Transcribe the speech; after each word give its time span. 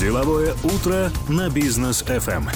Деловое 0.00 0.54
утро 0.64 1.12
на 1.28 1.50
Business 1.50 2.02
FM. 2.02 2.48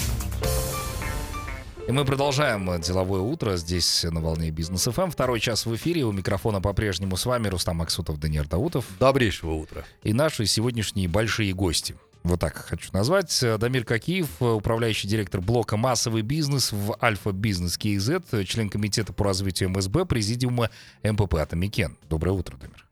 И 1.87 1.93
мы 1.93 2.07
продолжаем 2.07 2.81
деловое 2.81 3.21
утро 3.21 3.59
здесь 3.59 4.03
на 4.03 4.23
волне 4.23 4.51
Business 4.51 4.85
FM. 4.85 5.11
Второй 5.11 5.41
час 5.41 5.67
в 5.67 5.75
эфире. 5.77 6.05
У 6.05 6.13
микрофона 6.13 6.63
по-прежнему 6.63 7.19
с 7.19 7.27
вами 7.27 7.49
Рустам 7.49 7.77
Максутов, 7.77 8.19
Даниил 8.19 8.47
Даутов. 8.47 8.87
Добрейшего 8.99 9.53
утра. 9.53 9.85
И 10.03 10.15
наши 10.15 10.47
сегодняшние 10.47 11.07
большие 11.07 11.53
гости. 11.53 11.95
Вот 12.23 12.41
так 12.41 12.57
хочу 12.57 12.89
назвать. 12.95 13.39
Дамир 13.59 13.85
Какиев, 13.85 14.41
управляющий 14.41 15.07
директор 15.07 15.43
блока 15.43 15.77
«Массовый 15.77 16.23
бизнес» 16.23 16.73
в 16.73 16.97
Альфа 17.03 17.33
Бизнес 17.33 17.77
КЗ, 17.77 18.13
член 18.47 18.71
комитета 18.71 19.13
по 19.13 19.23
развитию 19.23 19.69
МСБ, 19.69 20.07
президиума 20.07 20.71
МПП 21.03 21.35
«Атамекен». 21.35 21.99
Доброе 22.09 22.33
утро, 22.33 22.57
Дамир. 22.57 22.84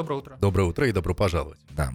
Доброе 0.00 0.16
утро. 0.16 0.38
Доброе 0.40 0.62
утро 0.62 0.88
и 0.88 0.92
добро 0.92 1.14
пожаловать. 1.14 1.58
Да. 1.76 1.92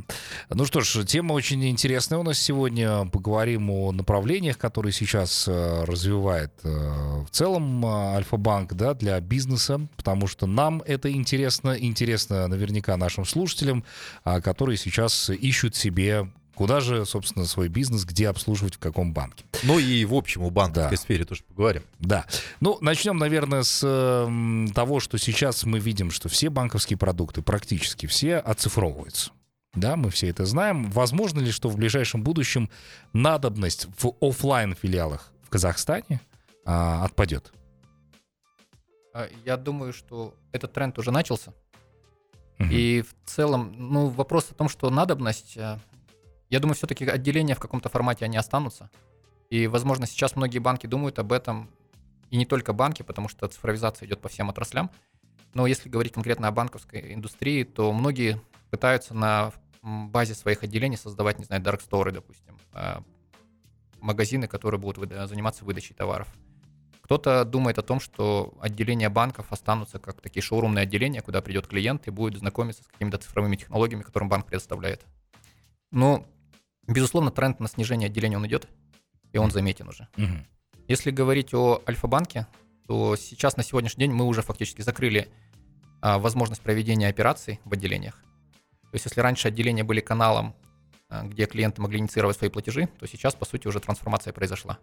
Ну 0.50 0.66
что 0.66 0.82
ж, 0.82 1.04
тема 1.06 1.34
очень 1.34 1.68
интересная 1.68 2.20
у 2.20 2.24
нас 2.24 2.38
сегодня. 2.38 3.06
Поговорим 3.06 3.72
о 3.72 3.92
направлениях, 3.92 4.60
которые 4.60 4.94
сейчас 4.94 5.48
э, 5.48 5.84
развивает 5.86 6.52
э, 6.64 6.70
в 6.70 7.32
целом 7.32 7.84
э, 7.84 7.90
Альфа-банк 8.16 8.74
да, 8.74 8.94
для 8.94 9.20
бизнеса, 9.20 9.88
потому 9.98 10.28
что 10.28 10.46
нам 10.46 10.84
это 10.86 11.12
интересно, 11.12 11.76
интересно 11.80 12.48
наверняка 12.48 12.96
нашим 12.96 13.26
слушателям, 13.26 13.84
а, 14.24 14.40
которые 14.40 14.78
сейчас 14.78 15.32
ищут 15.32 15.76
себе 15.76 16.30
Куда 16.56 16.80
же, 16.80 17.06
собственно, 17.06 17.46
свой 17.46 17.68
бизнес, 17.68 18.06
где 18.06 18.30
обслуживать, 18.30 18.76
в 18.76 18.80
каком 18.80 19.14
банке? 19.14 19.44
Ну 19.64 19.78
и 19.78 20.06
в 20.06 20.14
общем 20.14 20.42
о 20.44 20.50
банковской 20.50 20.96
да. 20.96 21.02
сфере 21.02 21.26
тоже 21.26 21.44
поговорим. 21.44 21.84
Да. 22.00 22.26
Ну, 22.62 22.78
начнем, 22.80 23.18
наверное, 23.18 23.64
с 23.64 23.82
э, 23.84 24.74
того, 24.74 25.02
что 25.02 25.18
сейчас 25.18 25.66
мы 25.66 25.80
видим, 25.80 26.12
что 26.12 26.30
все 26.30 26.50
банковские 26.50 26.98
продукты, 26.98 27.42
практически 27.42 28.06
все, 28.06 28.38
оцифровываются. 28.38 29.32
Да, 29.74 29.98
мы 29.98 30.10
все 30.10 30.30
это 30.30 30.46
знаем. 30.46 30.90
Возможно 30.92 31.42
ли, 31.42 31.52
что 31.52 31.68
в 31.68 31.76
ближайшем 31.76 32.24
будущем 32.24 32.70
надобность 33.12 33.88
в 34.00 34.14
офлайн 34.22 34.74
филиалах 34.74 35.32
в 35.44 35.50
Казахстане 35.50 36.22
а, 36.64 37.04
отпадет? 37.04 37.52
А, 39.14 39.28
я 39.46 39.58
думаю, 39.58 39.92
что 39.92 40.34
этот 40.54 40.72
тренд 40.72 40.98
уже 40.98 41.12
начался. 41.12 41.52
Угу. 42.60 42.70
И 42.72 43.02
в 43.02 43.30
целом, 43.30 43.76
ну, 43.78 44.08
вопрос 44.08 44.48
о 44.52 44.54
том, 44.54 44.70
что 44.70 44.90
надобность, 44.90 45.58
э, 45.58 45.78
я 46.56 46.62
думаю, 46.62 46.76
все-таки 46.76 47.06
отделения 47.06 47.54
в 47.54 47.60
каком-то 47.60 47.90
формате 47.90 48.24
они 48.24 48.38
останутся. 48.38 48.90
И, 49.50 49.68
возможно, 49.68 50.08
сейчас 50.08 50.38
многие 50.38 50.60
банки 50.60 50.88
думают 50.88 51.20
об 51.20 51.34
этом, 51.34 51.70
и 52.30 52.38
не 52.38 52.46
только 52.46 52.72
банки, 52.72 53.02
потому 53.04 53.28
что 53.28 53.46
цифровизация 53.50 54.08
идет 54.08 54.22
по 54.22 54.30
всем 54.30 54.50
отраслям. 54.50 54.90
Но 55.54 55.68
если 55.68 55.90
говорить 55.90 56.14
конкретно 56.14 56.48
о 56.48 56.52
банковской 56.52 57.14
индустрии, 57.14 57.64
то 57.64 57.92
многие 57.92 58.42
пытаются 58.70 59.14
на 59.14 59.52
базе 59.82 60.34
своих 60.34 60.64
отделений 60.64 60.98
создавать, 60.98 61.40
не 61.40 61.44
знаю, 61.46 61.62
dark 61.62 61.82
store, 61.86 62.12
допустим, 62.12 62.58
а, 62.72 63.04
магазины, 64.00 64.48
которые 64.48 64.80
будут 64.80 65.12
заниматься 65.28 65.66
выдачей 65.66 65.94
товаров. 65.94 66.30
Кто-то 67.02 67.44
думает 67.44 67.78
о 67.80 67.82
том, 67.82 68.00
что 68.00 68.54
отделения 68.62 69.10
банков 69.10 69.48
останутся 69.52 70.00
как 70.00 70.22
такие 70.22 70.42
шоурумные 70.42 70.84
отделения, 70.84 71.22
куда 71.22 71.42
придет 71.42 71.68
клиент 71.68 72.08
и 72.08 72.12
будет 72.12 72.40
знакомиться 72.40 72.84
с 72.84 72.88
какими-то 72.88 73.18
цифровыми 73.18 73.58
технологиями, 73.58 74.04
которые 74.04 74.30
банк 74.30 74.46
предоставляет. 74.46 75.06
Но 75.92 76.26
Безусловно, 76.88 77.32
тренд 77.32 77.60
на 77.60 77.68
снижение 77.68 78.08
отделения 78.08 78.38
он 78.38 78.46
идет, 78.46 78.68
и 79.32 79.38
он 79.38 79.52
заметен 79.52 79.88
уже. 79.88 80.08
Угу. 80.18 80.46
Если 80.88 81.12
говорить 81.12 81.54
о 81.54 81.82
Альфа-банке, 81.88 82.48
то 82.88 83.16
сейчас 83.16 83.58
на 83.58 83.64
сегодняшний 83.64 84.06
день 84.06 84.16
мы 84.16 84.26
уже 84.26 84.44
фактически 84.44 84.82
закрыли 84.82 85.28
а, 86.02 86.20
возможность 86.20 86.62
проведения 86.62 87.08
операций 87.08 87.60
в 87.66 87.74
отделениях. 87.74 88.22
То 88.84 88.94
есть 88.94 89.06
если 89.06 89.22
раньше 89.22 89.48
отделения 89.48 89.84
были 89.84 90.00
каналом, 90.00 90.56
а, 91.10 91.24
где 91.24 91.48
клиенты 91.48 91.82
могли 91.82 91.98
инициировать 92.00 92.38
свои 92.38 92.52
платежи, 92.52 92.88
то 93.00 93.08
сейчас, 93.08 93.34
по 93.34 93.46
сути, 93.46 93.68
уже 93.68 93.80
трансформация 93.80 94.32
произошла. 94.32 94.78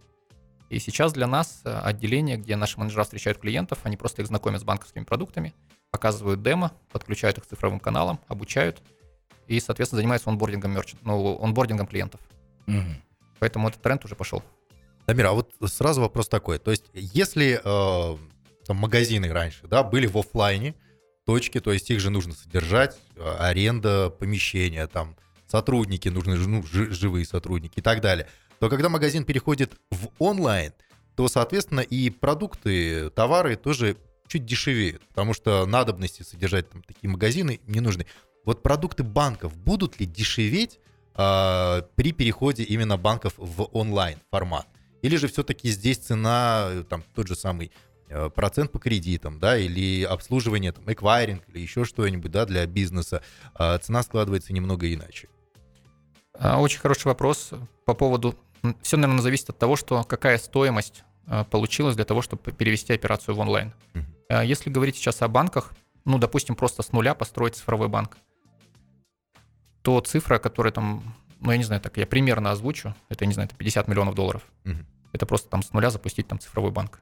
И 0.70 0.80
сейчас 0.80 1.12
для 1.12 1.28
нас 1.28 1.60
а, 1.64 1.82
отделение, 1.82 2.36
где 2.36 2.56
наши 2.56 2.80
менеджеры 2.80 3.04
встречают 3.04 3.38
клиентов, 3.38 3.78
они 3.84 3.96
просто 3.96 4.22
их 4.22 4.28
знакомят 4.28 4.60
с 4.60 4.64
банковскими 4.64 5.04
продуктами, 5.04 5.54
показывают 5.92 6.42
демо, 6.42 6.72
подключают 6.90 7.38
их 7.38 7.44
к 7.44 7.46
цифровым 7.46 7.78
каналам, 7.78 8.18
обучают– 8.26 8.82
и, 9.46 9.60
соответственно, 9.60 9.98
занимается 9.98 10.30
онбордингом 10.30 10.72
мерчен, 10.72 10.98
ну, 11.02 11.42
онбордингом 11.42 11.86
клиентов. 11.86 12.20
Угу. 12.66 12.96
Поэтому 13.38 13.68
этот 13.68 13.82
тренд 13.82 14.04
уже 14.04 14.14
пошел. 14.14 14.42
Дамир, 15.06 15.26
а 15.26 15.32
вот 15.32 15.52
сразу 15.66 16.00
вопрос 16.00 16.28
такой. 16.28 16.58
То 16.58 16.70
есть, 16.70 16.84
если 16.92 17.60
э, 17.62 18.16
там, 18.66 18.76
магазины 18.76 19.32
раньше 19.32 19.66
да, 19.66 19.82
были 19.82 20.06
в 20.06 20.16
офлайне, 20.16 20.74
точки, 21.24 21.60
то 21.60 21.72
есть 21.72 21.90
их 21.90 22.00
же 22.00 22.10
нужно 22.10 22.34
содержать, 22.34 22.96
э, 23.16 23.36
аренда 23.38 24.10
помещения, 24.10 24.86
там 24.86 25.16
сотрудники, 25.46 26.08
нужны 26.08 26.36
ну, 26.36 26.62
живые 26.64 27.26
сотрудники 27.26 27.78
и 27.78 27.82
так 27.82 28.00
далее, 28.00 28.28
то 28.58 28.68
когда 28.68 28.88
магазин 28.88 29.24
переходит 29.24 29.74
в 29.90 30.08
онлайн, 30.18 30.72
то, 31.16 31.28
соответственно, 31.28 31.80
и 31.80 32.10
продукты, 32.10 33.10
товары 33.10 33.56
тоже 33.56 33.96
чуть 34.28 34.46
дешевеют, 34.46 35.06
потому 35.08 35.34
что 35.34 35.66
надобности 35.66 36.22
содержать 36.22 36.70
там 36.70 36.82
такие 36.82 37.10
магазины 37.10 37.60
не 37.66 37.80
нужны. 37.80 38.06
Вот 38.44 38.62
продукты 38.62 39.02
банков 39.02 39.56
будут 39.56 40.00
ли 40.00 40.06
дешеветь 40.06 40.80
э, 41.14 41.82
при 41.94 42.12
переходе 42.12 42.64
именно 42.64 42.96
банков 42.96 43.34
в 43.36 43.68
онлайн 43.72 44.18
формат? 44.30 44.66
Или 45.02 45.16
же 45.16 45.28
все-таки 45.28 45.70
здесь 45.70 45.98
цена, 45.98 46.84
там 46.88 47.04
тот 47.14 47.28
же 47.28 47.36
самый 47.36 47.70
э, 48.08 48.30
процент 48.30 48.72
по 48.72 48.78
кредитам, 48.78 49.38
да, 49.38 49.56
или 49.56 50.02
обслуживание, 50.02 50.72
там, 50.72 50.84
эквайринг, 50.92 51.48
или 51.48 51.60
еще 51.60 51.84
что-нибудь, 51.84 52.30
да, 52.30 52.44
для 52.44 52.66
бизнеса, 52.66 53.22
э, 53.58 53.78
цена 53.78 54.02
складывается 54.02 54.52
немного 54.52 54.92
иначе? 54.92 55.28
А, 56.34 56.60
очень 56.60 56.80
хороший 56.80 57.06
вопрос 57.06 57.50
по 57.84 57.94
поводу... 57.94 58.34
Все, 58.82 58.96
наверное, 58.96 59.22
зависит 59.22 59.50
от 59.50 59.58
того, 59.58 59.76
что 59.76 60.02
какая 60.04 60.38
стоимость 60.38 61.04
получилась 61.50 61.96
для 61.96 62.04
того, 62.04 62.22
чтобы 62.22 62.52
перевести 62.52 62.92
операцию 62.92 63.34
в 63.34 63.38
онлайн. 63.40 63.72
Если 64.28 64.70
говорить 64.70 64.96
сейчас 64.96 65.22
о 65.22 65.28
банках, 65.28 65.72
ну, 66.04 66.18
допустим, 66.18 66.54
просто 66.54 66.82
с 66.82 66.92
нуля 66.92 67.14
построить 67.14 67.56
цифровой 67.56 67.88
банк, 67.88 68.18
то 69.82 70.00
цифра, 70.00 70.38
которая 70.38 70.72
там, 70.72 71.02
ну, 71.40 71.50
я 71.50 71.58
не 71.58 71.64
знаю, 71.64 71.80
так 71.80 71.96
я 71.96 72.06
примерно 72.06 72.50
озвучу, 72.50 72.94
это, 73.08 73.26
не 73.26 73.34
знаю, 73.34 73.48
это 73.48 73.56
50 73.56 73.88
миллионов 73.88 74.14
долларов. 74.14 74.42
Угу. 74.64 74.76
Это 75.12 75.26
просто 75.26 75.48
там 75.48 75.62
с 75.62 75.72
нуля 75.72 75.90
запустить 75.90 76.28
там 76.28 76.38
цифровой 76.38 76.70
банк. 76.70 77.00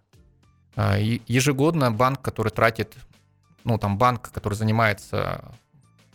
А, 0.76 0.98
и 0.98 1.20
ежегодно 1.26 1.90
банк, 1.92 2.22
который 2.22 2.50
тратит, 2.50 2.96
ну, 3.64 3.78
там 3.78 3.98
банк, 3.98 4.30
который 4.30 4.54
занимается 4.54 5.52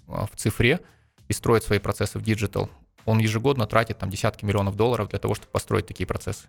а, 0.08 0.26
в 0.26 0.36
цифре 0.36 0.82
и 1.28 1.34
строит 1.34 1.64
свои 1.64 1.80
процессы 1.80 2.20
в 2.20 2.24
digital, 2.24 2.70
он 3.06 3.20
ежегодно 3.20 3.68
тратит 3.68 4.00
там 4.00 4.10
десятки 4.10 4.46
миллионов 4.46 4.76
долларов 4.76 5.10
для 5.10 5.20
того, 5.20 5.36
чтобы 5.36 5.52
построить 5.52 5.86
такие 5.86 6.08
процессы. 6.08 6.48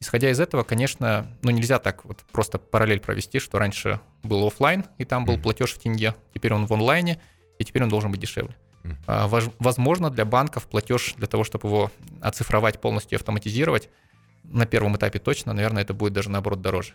Исходя 0.00 0.30
из 0.30 0.40
этого, 0.40 0.62
конечно, 0.62 1.26
ну 1.42 1.50
нельзя 1.50 1.78
так 1.78 2.04
вот 2.06 2.24
просто 2.32 2.58
параллель 2.58 3.00
провести, 3.00 3.38
что 3.38 3.58
раньше 3.58 4.00
был 4.22 4.46
офлайн 4.46 4.86
и 4.96 5.04
там 5.04 5.26
был 5.26 5.36
платеж 5.38 5.74
в 5.74 5.78
тенге, 5.78 6.14
теперь 6.32 6.54
он 6.54 6.66
в 6.66 6.72
онлайне, 6.72 7.20
и 7.58 7.64
теперь 7.64 7.82
он 7.82 7.90
должен 7.90 8.10
быть 8.10 8.20
дешевле. 8.20 8.56
А, 9.06 9.28
возможно, 9.58 10.10
для 10.10 10.24
банков 10.24 10.66
платеж 10.66 11.14
для 11.16 11.26
того, 11.26 11.44
чтобы 11.44 11.68
его 11.68 11.92
оцифровать 12.20 12.80
полностью 12.80 13.16
и 13.16 13.20
автоматизировать, 13.20 13.88
на 14.44 14.66
первом 14.66 14.96
этапе 14.96 15.18
точно, 15.18 15.52
наверное, 15.52 15.82
это 15.82 15.94
будет 15.94 16.12
даже 16.12 16.30
наоборот 16.30 16.60
дороже. 16.60 16.94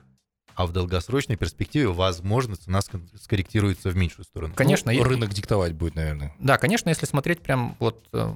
А 0.56 0.66
в 0.66 0.72
долгосрочной 0.72 1.36
перспективе, 1.36 1.90
возможно, 1.90 2.56
цена 2.56 2.80
скорректируется 2.82 3.90
в 3.90 3.96
меньшую 3.96 4.24
сторону. 4.24 4.54
Конечно. 4.56 4.92
Ну, 4.92 5.04
рынок 5.04 5.34
диктовать 5.34 5.74
будет, 5.74 5.96
наверное. 5.96 6.34
Да, 6.40 6.58
конечно, 6.58 6.90
если 6.90 7.06
смотреть 7.06 7.42
прям 7.42 7.76
вот 7.80 8.08
э, 8.14 8.34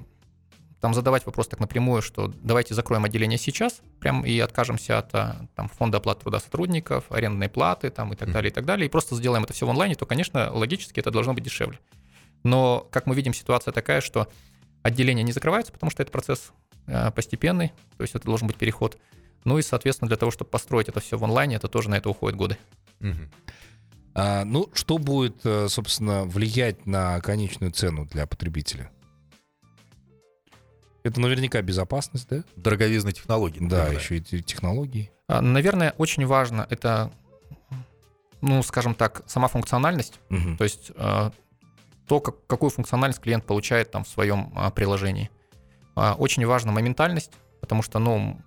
там 0.82 0.94
задавать 0.94 1.26
вопрос 1.26 1.48
так 1.48 1.62
напрямую, 1.62 2.02
что 2.02 2.34
давайте 2.42 2.74
закроем 2.74 3.06
отделение 3.06 3.38
сейчас, 3.38 3.82
прям 4.02 4.26
и 4.26 4.38
откажемся 4.40 4.98
от 4.98 5.14
э, 5.14 5.34
там, 5.56 5.70
фонда 5.70 6.00
оплаты 6.00 6.22
труда 6.22 6.40
сотрудников, 6.40 7.06
арендной 7.10 7.48
платы 7.48 7.90
там, 7.90 8.12
и 8.12 8.18
так 8.18 8.32
далее, 8.34 8.52
и 8.52 8.54
так 8.54 8.66
далее, 8.66 8.88
и 8.88 8.90
просто 8.90 9.16
сделаем 9.16 9.46
это 9.46 9.54
все 9.54 9.66
в 9.66 9.70
онлайне, 9.70 9.96
то, 9.96 10.06
конечно, 10.06 10.52
логически 10.52 11.00
это 11.00 11.12
должно 11.12 11.34
быть 11.34 11.46
дешевле. 11.46 11.80
Но, 12.44 12.88
как 12.92 13.06
мы 13.06 13.16
видим, 13.16 13.34
ситуация 13.34 13.72
такая, 13.72 14.02
что 14.02 14.28
отделения 14.82 15.24
не 15.24 15.32
закрываются, 15.32 15.74
потому 15.74 15.90
что 15.90 16.02
это 16.04 16.12
процесс 16.12 16.52
э, 16.88 17.12
постепенный, 17.12 17.74
то 17.98 18.04
есть 18.04 18.16
это 18.16 18.26
должен 18.26 18.48
быть 18.48 18.58
переход. 18.58 18.98
Ну 19.46 19.58
и, 19.58 19.62
соответственно, 19.62 20.08
для 20.08 20.18
того, 20.18 20.32
чтобы 20.32 20.52
построить 20.52 20.90
это 20.90 21.00
все 21.00 21.18
в 21.18 21.24
онлайне, 21.24 21.56
это 21.56 21.68
тоже 21.68 21.90
на 21.90 21.96
это 21.96 22.10
уходят 22.10 22.38
годы. 22.38 22.58
Угу. 23.00 23.30
А, 24.16 24.44
ну, 24.44 24.70
что 24.74 24.98
будет, 24.98 25.46
э, 25.46 25.68
собственно, 25.70 26.26
влиять 26.26 26.86
на 26.86 27.22
конечную 27.22 27.72
цену 27.72 28.06
для 28.06 28.28
потребителя? 28.28 28.92
Это 31.04 31.22
наверняка 31.22 31.62
безопасность, 31.62 32.28
да? 32.30 32.44
Дороговизна 32.56 33.12
технологий. 33.12 33.60
Да, 33.62 33.78
наверное. 33.78 34.00
еще 34.00 34.18
и 34.18 34.42
технологии. 34.42 35.12
А, 35.28 35.42
наверное, 35.42 35.94
очень 35.98 36.26
важно 36.26 36.68
это, 36.70 37.12
ну, 38.42 38.62
скажем 38.64 38.96
так, 38.96 39.24
сама 39.26 39.48
функциональность. 39.48 40.20
Угу. 40.30 40.58
То 40.58 40.64
есть 40.64 40.92
э, 40.96 41.32
то, 42.10 42.20
как, 42.20 42.46
какую 42.48 42.72
функциональность 42.72 43.22
клиент 43.22 43.46
получает 43.46 43.92
там 43.92 44.04
в 44.04 44.08
своем 44.08 44.52
а, 44.56 44.72
приложении. 44.72 45.30
А, 45.96 46.16
очень 46.18 46.44
важна 46.44 46.72
моментальность, 46.72 47.32
потому 47.62 47.84
что, 47.84 48.00
ну, 48.00 48.42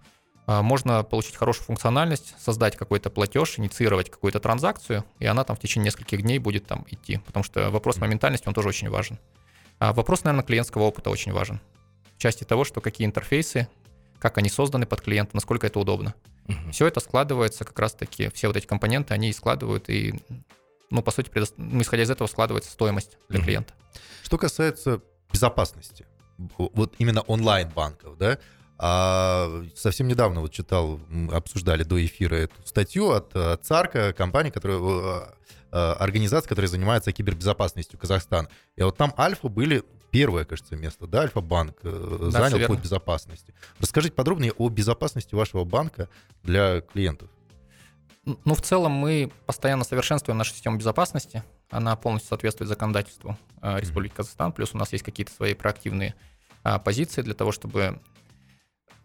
а, 0.49 0.63
можно 0.63 1.05
получить 1.05 1.37
хорошую 1.37 1.67
функциональность, 1.67 2.35
создать 2.41 2.77
какой-то 2.77 3.09
платеж, 3.09 3.61
инициировать 3.61 4.11
какую-то 4.11 4.41
транзакцию, 4.41 5.05
и 5.21 5.27
она 5.27 5.45
там 5.45 5.55
в 5.55 5.61
течение 5.61 5.87
нескольких 5.87 6.23
дней 6.23 6.41
будет 6.41 6.67
там 6.67 6.85
идти, 6.91 7.19
потому 7.19 7.45
что 7.45 7.71
вопрос 7.71 7.99
моментальности, 7.99 8.49
он 8.49 8.55
тоже 8.55 8.69
очень 8.69 8.91
важен. 8.91 9.21
А 9.79 9.93
вопрос, 9.93 10.25
наверное, 10.25 10.45
клиентского 10.45 10.83
опыта 10.83 11.11
очень 11.11 11.33
важен. 11.33 11.61
части 12.19 12.43
того, 12.43 12.65
что 12.65 12.81
какие 12.81 13.07
интерфейсы, 13.07 13.69
как 14.19 14.39
они 14.39 14.49
созданы 14.49 14.87
под 14.87 15.03
клиента, 15.03 15.33
насколько 15.35 15.69
это 15.69 15.79
удобно. 15.79 16.15
Мгм. 16.49 16.73
Все 16.73 16.89
это 16.89 16.99
складывается 16.99 17.65
как 17.65 17.79
раз-таки, 17.79 18.29
все 18.35 18.49
вот 18.49 18.57
эти 18.57 18.67
компоненты, 18.67 19.15
они 19.15 19.29
и 19.29 19.33
складывают, 19.33 19.89
и, 19.89 20.21
ну, 20.93 21.03
по 21.03 21.11
сути, 21.11 21.31
предо- 21.31 21.53
ну, 21.57 21.81
исходя 21.83 22.03
из 22.03 22.11
этого 22.11 22.29
складывается 22.29 22.71
стоимость 22.71 23.17
для 23.29 23.39
Мгм. 23.39 23.47
клиента. 23.47 23.75
Что 24.23 24.39
касается 24.39 25.01
безопасности, 25.33 26.07
вот 26.59 26.95
именно 26.99 27.23
онлайн-банков, 27.23 28.19
да, 28.19 28.39
а, 28.79 29.65
совсем 29.77 30.09
недавно 30.09 30.41
вот 30.41 30.53
читал, 30.53 31.01
обсуждали 31.31 31.85
до 31.85 32.05
эфира 32.05 32.35
эту 32.37 32.55
статью 32.67 33.11
от 33.11 33.31
э, 33.35 33.57
ЦАРКа, 33.63 34.13
компании, 34.13 34.51
которая, 34.51 34.79
э, 35.71 35.77
организация, 35.93 36.49
которая 36.49 36.69
занимается 36.69 37.13
кибербезопасностью 37.13 37.99
Казахстана. 37.99 38.49
И 38.77 38.83
вот 38.83 38.97
там 38.97 39.15
Альфа 39.17 39.49
были 39.49 39.85
первое, 40.11 40.45
кажется, 40.45 40.75
место, 40.77 41.07
да, 41.07 41.21
Альфа-банк 41.23 41.77
э, 41.85 42.17
всё 42.19 42.31
занял 42.31 42.67
по 42.67 42.75
безопасности. 42.75 43.55
Расскажите 43.79 44.15
подробнее 44.15 44.53
о 44.53 44.69
безопасности 44.69 45.35
вашего 45.35 45.65
банка 45.65 46.09
для 46.43 46.81
клиентов. 46.81 47.31
Ну, 48.25 48.55
в 48.55 48.63
целом 48.63 48.93
мы 48.93 49.33
постоянно 49.47 49.83
совершенствуем 49.85 50.39
нашу 50.39 50.55
систему 50.55 50.77
безопасности. 50.77 51.43
Она 51.71 51.97
полностью 51.97 52.29
соответствует 52.29 52.69
законодательству 52.69 53.37
э, 53.61 53.81
Республики 53.81 54.15
Казахстан. 54.15 54.53
Плюс 54.53 54.75
у 54.75 54.79
нас 54.79 54.93
есть 54.93 55.05
какие-то 55.05 55.33
свои 55.33 55.55
проактивные 55.55 56.15
а, 56.63 56.79
позиции 56.79 57.23
для 57.23 57.35
того, 57.35 57.51
чтобы, 57.51 57.99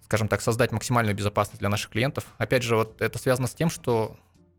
скажем 0.03 0.27
так, 0.27 0.41
создать 0.41 0.71
максимальную 0.71 1.15
безопасность 1.15 1.59
для 1.59 1.69
наших 1.69 1.89
клиентов. 1.89 2.25
Опять 2.37 2.61
же, 2.61 2.75
вот 2.75 3.01
это 3.01 3.17
связано 3.17 3.47
с 3.47 3.55
тем, 3.55 3.71
что 3.71 4.15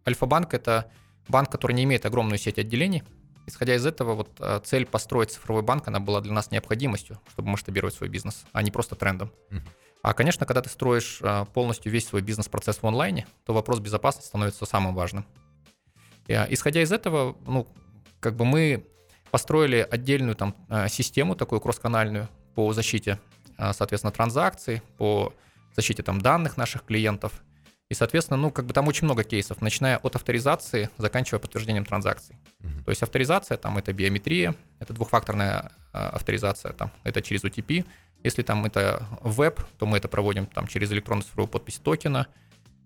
Альфа-банк— 0.06 0.52
это 0.54 0.90
банк, 1.28 1.50
который 1.50 1.72
не 1.72 1.84
имеет 1.84 2.04
огромную 2.04 2.38
сеть 2.38 2.58
отделений. 2.58 3.04
Исходя 3.46 3.76
из 3.76 3.86
этого, 3.86 4.14
вот 4.14 4.36
э, 4.40 4.60
цель 4.64 4.86
построить 4.86 5.30
цифровой 5.30 5.62
банк, 5.62 5.86
она 5.86 6.00
была 6.00 6.20
для 6.20 6.32
нас 6.32 6.50
необходимостью, 6.50 7.20
чтобы 7.30 7.48
масштабировать 7.48 7.94
свой 7.94 8.08
бизнес, 8.08 8.44
а 8.52 8.62
не 8.62 8.72
просто 8.72 8.96
трендом. 8.96 9.30
Мгм. 9.50 9.62
А, 10.02 10.14
конечно, 10.14 10.46
когда 10.46 10.62
ты 10.62 10.68
строишь 10.68 11.18
а, 11.22 11.44
полностью 11.46 11.90
весь 11.90 12.06
свой 12.06 12.22
бизнес-процесс 12.22 12.78
в 12.82 12.86
онлайне, 12.86 13.26
то 13.44 13.52
вопрос 13.52 13.80
безопасности 13.80 14.28
становится 14.28 14.64
самым 14.64 14.94
важным. 14.94 15.26
А, 16.28 16.46
Исходя 16.50 16.82
из 16.82 16.92
этого, 16.92 17.36
ну, 17.46 17.66
как 18.20 18.36
бы 18.36 18.44
мы 18.44 18.86
построили 19.30 19.86
отдельную 19.90 20.36
там 20.36 20.54
а, 20.68 20.88
систему, 20.88 21.34
такую 21.34 21.60
кросс-канальную 21.60 22.28
по 22.54 22.72
защите, 22.72 23.20
соответственно, 23.56 24.12
транзакций, 24.12 24.82
по 24.96 25.32
защите 25.74 26.02
там 26.02 26.20
данных 26.20 26.56
наших 26.56 26.84
клиентов. 26.84 27.32
И, 27.88 27.94
соответственно, 27.94 28.36
ну, 28.36 28.50
как 28.50 28.66
бы 28.66 28.74
там 28.74 28.86
очень 28.88 29.04
много 29.04 29.24
кейсов, 29.24 29.60
начиная 29.62 29.96
от 29.98 30.16
авторизации, 30.16 30.90
заканчивая 30.98 31.40
подтверждением 31.40 31.84
транзакций. 31.84 32.36
Мгм. 32.60 32.84
То 32.84 32.90
есть 32.90 33.02
авторизация, 33.02 33.56
там 33.56 33.78
это 33.78 33.92
биометрия, 33.92 34.54
это 34.78 34.92
двухфакторная 34.92 35.72
авторизация, 35.92 36.72
там 36.72 36.90
это 37.04 37.22
через 37.22 37.44
UTP. 37.44 37.84
Если 38.24 38.42
там 38.42 38.64
это 38.64 39.06
веб, 39.22 39.60
то 39.78 39.86
мы 39.86 39.96
это 39.98 40.08
проводим 40.08 40.46
там 40.46 40.66
через 40.66 40.90
электронную 40.92 41.24
цифровую 41.24 41.50
подпись 41.50 41.78
токена. 41.78 42.26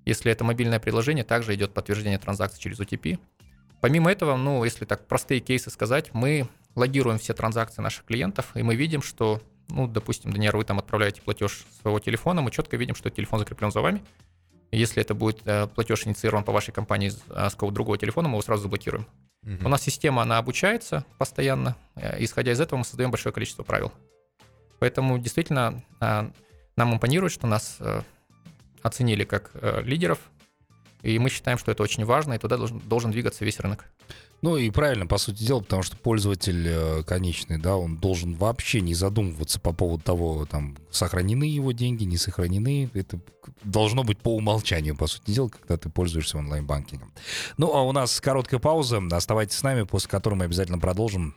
Если 0.04 0.30
это 0.30 0.44
мобильное 0.44 0.80
приложение, 0.80 1.24
также 1.24 1.54
идет 1.54 1.72
подтверждение 1.72 2.18
транзакций 2.18 2.60
через 2.60 2.78
UTP. 2.80 3.18
Помимо 3.80 4.10
этого, 4.12 4.36
ну, 4.36 4.62
если 4.64 4.84
так 4.84 5.06
простые 5.06 5.40
кейсы 5.40 5.70
сказать, 5.70 6.12
мы 6.12 6.48
логируем 6.74 7.18
все 7.18 7.34
транзакции 7.34 7.82
наших 7.82 8.04
клиентов, 8.04 8.52
и 8.54 8.62
мы 8.62 8.76
видим, 8.76 9.02
что, 9.02 9.40
ну, 9.68 9.86
допустим, 9.86 10.32
Даниэр, 10.32 10.56
вы 10.56 10.64
там 10.64 10.78
отправляете 10.78 11.20
платеж 11.22 11.64
своего 11.80 11.98
телефона, 11.98 12.42
мы 12.42 12.50
четко 12.50 12.76
видим, 12.76 12.94
что 12.94 13.10
телефон 13.10 13.40
закреплен 13.40 13.72
за 13.72 13.80
вами. 13.80 14.02
Если 14.70 15.02
это 15.02 15.14
будет 15.14 15.40
э, 15.44 15.66
платеж 15.66 16.06
инициирован 16.06 16.44
по 16.44 16.52
вашей 16.52 16.72
компании 16.72 17.10
с 17.10 17.22
а, 17.28 17.50
с 17.50 17.54
какого-то 17.54 17.74
другого 17.74 17.98
телефона, 17.98 18.28
мы 18.28 18.34
его 18.34 18.42
сразу 18.42 18.62
заблокируем. 18.62 19.06
Мгм. 19.42 19.66
У 19.66 19.68
нас 19.68 19.82
система, 19.82 20.22
она 20.22 20.38
обучается 20.38 21.04
постоянно. 21.18 21.76
э, 21.96 22.22
Исходя 22.24 22.52
из 22.52 22.60
этого, 22.60 22.78
мы 22.78 22.84
создаем 22.84 23.10
большое 23.10 23.34
количество 23.34 23.64
правил. 23.64 23.92
Поэтому 24.82 25.16
действительно 25.16 25.80
а, 26.00 26.32
нам 26.74 26.92
импонирует, 26.92 27.32
что 27.32 27.46
нас 27.46 27.76
э, 27.78 28.02
оценили 28.82 29.22
как 29.22 29.52
э, 29.54 29.80
лидеров, 29.84 30.18
и 31.02 31.20
мы 31.20 31.30
считаем, 31.30 31.56
что 31.56 31.70
это 31.70 31.84
очень 31.84 32.04
важно, 32.04 32.32
и 32.32 32.38
туда 32.38 32.56
должен, 32.56 32.80
должен 32.80 33.12
двигаться 33.12 33.44
весь 33.44 33.60
рынок. 33.60 33.84
Ну 34.40 34.56
и 34.56 34.70
правильно, 34.70 35.06
по 35.06 35.18
сути 35.18 35.44
дела, 35.44 35.60
потому 35.60 35.84
что 35.84 35.96
пользователь 35.96 36.66
э, 36.66 37.02
конечный, 37.04 37.58
да, 37.58 37.76
он 37.76 37.96
должен 37.96 38.34
вообще 38.34 38.80
не 38.80 38.94
задумываться 38.94 39.60
по 39.60 39.72
поводу 39.72 40.02
того, 40.02 40.46
там, 40.46 40.76
сохранены 40.90 41.44
его 41.44 41.70
деньги, 41.70 42.02
не 42.02 42.16
сохранены. 42.16 42.90
Это 42.92 43.20
должно 43.62 44.02
быть 44.02 44.18
по 44.18 44.34
умолчанию, 44.34 44.96
по 44.96 45.06
сути 45.06 45.30
дела, 45.30 45.48
когда 45.48 45.76
ты 45.76 45.90
пользуешься 45.90 46.38
онлайн-банкингом. 46.38 47.12
Ну, 47.56 47.72
а 47.72 47.82
у 47.82 47.92
нас 47.92 48.20
короткая 48.20 48.58
пауза. 48.58 49.00
Оставайтесь 49.12 49.58
с 49.58 49.62
нами, 49.62 49.84
после 49.84 50.10
которой 50.10 50.34
мы 50.34 50.46
обязательно 50.46 50.80
продолжим. 50.80 51.36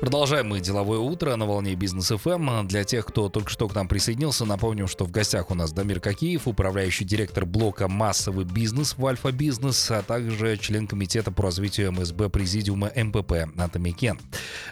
Продолжаем 0.00 0.48
мы 0.48 0.60
деловое 0.60 0.98
утро 0.98 1.36
на 1.36 1.44
волне 1.44 1.74
Business 1.74 2.08
FM. 2.08 2.66
Для 2.66 2.84
тех, 2.84 3.04
кто 3.04 3.28
только 3.28 3.50
что 3.50 3.68
к 3.68 3.74
нам 3.74 3.86
присоединился, 3.86 4.46
напомним, 4.46 4.88
что 4.88 5.04
в 5.04 5.10
гостях 5.10 5.50
у 5.50 5.54
нас 5.54 5.72
Дамир 5.72 6.00
Какиев, 6.00 6.48
управляющий 6.48 7.04
директор 7.04 7.44
блока 7.44 7.86
«Массовый 7.86 8.46
бизнес» 8.46 8.96
в 8.96 9.06
Альфа 9.06 9.30
Бизнес, 9.30 9.90
а 9.90 10.00
также 10.00 10.56
член 10.56 10.86
комитета 10.86 11.30
по 11.30 11.42
развитию 11.42 11.92
МСБ 11.92 12.30
Президиума 12.30 12.90
МПП 12.96 13.50
Атамекен. 13.58 14.18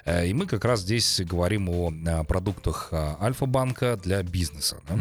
Э, 0.07 0.27
И 0.27 0.33
мы 0.33 0.47
как 0.47 0.65
раз 0.65 0.81
здесь 0.81 1.21
говорим 1.21 1.69
о 1.69 1.93
а, 2.07 2.25
продуктах 2.25 2.89
а, 2.93 3.19
Альфа-банка 3.21 3.99
для 4.03 4.23
бизнеса. 4.23 4.79
да. 4.89 4.99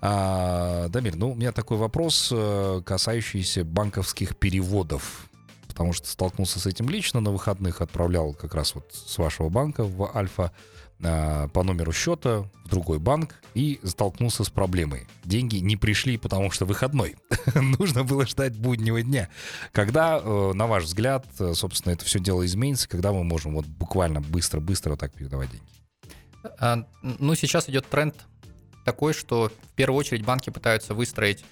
А, 0.00 0.88
Дамир, 0.88 1.16
ну 1.16 1.32
у 1.32 1.34
меня 1.34 1.52
такой 1.52 1.76
вопрос, 1.76 2.30
э, 2.32 2.80
касающийся 2.84 3.62
банковских 3.62 4.36
переводов 4.36 5.28
потому 5.74 5.92
что 5.92 6.06
столкнулся 6.08 6.60
с 6.60 6.66
этим 6.66 6.88
лично 6.88 7.20
на 7.20 7.32
выходных, 7.32 7.80
отправлял 7.80 8.32
как 8.32 8.54
раз 8.54 8.76
вот 8.76 8.92
с 8.92 9.18
вашего 9.18 9.48
банка 9.48 9.82
в 9.82 10.16
Альфа 10.16 10.52
а, 11.02 11.48
по 11.48 11.64
номеру 11.64 11.92
счета 11.92 12.48
в 12.64 12.68
другой 12.68 13.00
банк 13.00 13.34
и 13.54 13.80
столкнулся 13.82 14.44
с 14.44 14.50
проблемой. 14.50 15.08
Деньги 15.24 15.56
не 15.56 15.76
пришли, 15.76 16.16
потому 16.16 16.52
что 16.52 16.64
выходной. 16.64 17.16
Нужно 17.54 18.04
было 18.04 18.24
ждать 18.24 18.56
буднего 18.56 19.02
дня. 19.02 19.28
Когда, 19.72 20.20
э, 20.22 20.52
на 20.54 20.68
ваш 20.68 20.84
взгляд, 20.84 21.26
э, 21.40 21.54
собственно, 21.54 21.92
это 21.92 22.04
все 22.04 22.20
дело 22.20 22.46
изменится, 22.46 22.88
когда 22.88 23.12
мы 23.12 23.24
можем 23.24 23.54
вот 23.54 23.66
буквально 23.66 24.20
быстро-быстро 24.20 24.94
так 24.94 25.12
передавать 25.12 25.50
деньги? 25.50 25.66
А, 26.60 26.86
Ну, 27.02 27.34
сейчас 27.34 27.68
идет 27.68 27.86
тренд 27.88 28.14
такой, 28.84 29.12
что 29.12 29.50
в 29.72 29.72
первую 29.74 29.98
очередь 29.98 30.24
банки 30.24 30.50
пытаются 30.50 30.94
выстроить, 30.94 31.44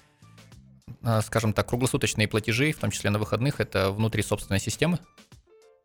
скажем 1.21 1.53
так, 1.53 1.67
круглосуточные 1.67 2.27
платежи, 2.27 2.71
в 2.71 2.77
том 2.77 2.91
числе 2.91 3.09
на 3.09 3.19
выходных, 3.19 3.59
это 3.59 3.91
внутри 3.91 4.23
собственной 4.23 4.59
системы 4.59 4.99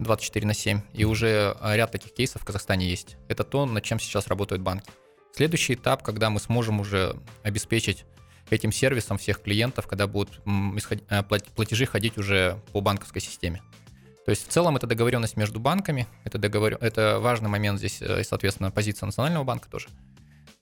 24 0.00 0.46
на 0.46 0.54
7. 0.54 0.80
И 0.92 1.04
уже 1.04 1.56
а, 1.60 1.76
ряд 1.76 1.90
таких 1.90 2.14
кейсов 2.14 2.42
в 2.42 2.44
Казахстане 2.44 2.88
есть. 2.88 3.16
Это 3.28 3.44
то, 3.44 3.66
над 3.66 3.82
чем 3.82 3.98
сейчас 3.98 4.28
работают 4.28 4.62
банки. 4.62 4.90
Следующий 5.34 5.74
этап, 5.74 6.02
когда 6.02 6.30
мы 6.30 6.40
сможем 6.40 6.80
уже 6.80 7.16
обеспечить 7.42 8.04
этим 8.50 8.72
сервисом 8.72 9.18
всех 9.18 9.42
клиентов, 9.42 9.86
когда 9.86 10.06
будут 10.06 10.40
а, 11.08 11.22
плат- 11.22 11.46
платежи 11.48 11.86
ходить 11.86 12.16
уже 12.16 12.60
по 12.72 12.80
банковской 12.80 13.20
системе. 13.20 13.62
То 14.24 14.30
есть 14.30 14.46
в 14.46 14.50
целом 14.50 14.76
это 14.76 14.86
договоренность 14.86 15.36
между 15.36 15.58
банками, 15.58 16.06
это, 16.24 16.38
договор... 16.38 16.74
это 16.80 17.18
важный 17.18 17.48
момент 17.48 17.78
здесь, 17.78 18.02
э, 18.02 18.20
и, 18.20 18.24
соответственно, 18.24 18.70
позиция 18.70 19.06
Национального 19.06 19.42
банка 19.42 19.70
тоже. 19.70 19.88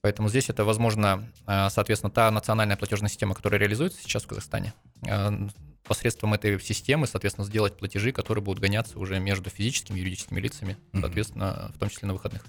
Поэтому 0.06 0.28
здесь 0.28 0.48
это, 0.48 0.64
возможно, 0.64 1.28
э, 1.48 1.68
соответственно, 1.68 2.12
та 2.12 2.30
национальная 2.30 2.76
платежная 2.76 3.08
система, 3.08 3.34
которая 3.34 3.58
реализуется 3.58 4.00
сейчас 4.00 4.22
в 4.22 4.28
Казахстане. 4.28 4.72
Э, 5.04 5.48
Посредством 5.82 6.32
этой 6.32 6.60
системы, 6.60 7.08
соответственно, 7.08 7.44
сделать 7.44 7.76
платежи, 7.76 8.12
которые 8.12 8.44
будут 8.44 8.62
гоняться 8.62 9.00
уже 9.00 9.18
между 9.18 9.50
физическими 9.50 9.96
и 9.96 10.02
юридическими 10.02 10.38
лицами, 10.38 10.76
соответственно, 10.92 11.72
в 11.75 11.78
том 11.80 11.88
числе 11.88 12.06
на 12.06 12.12
выходных. 12.14 12.44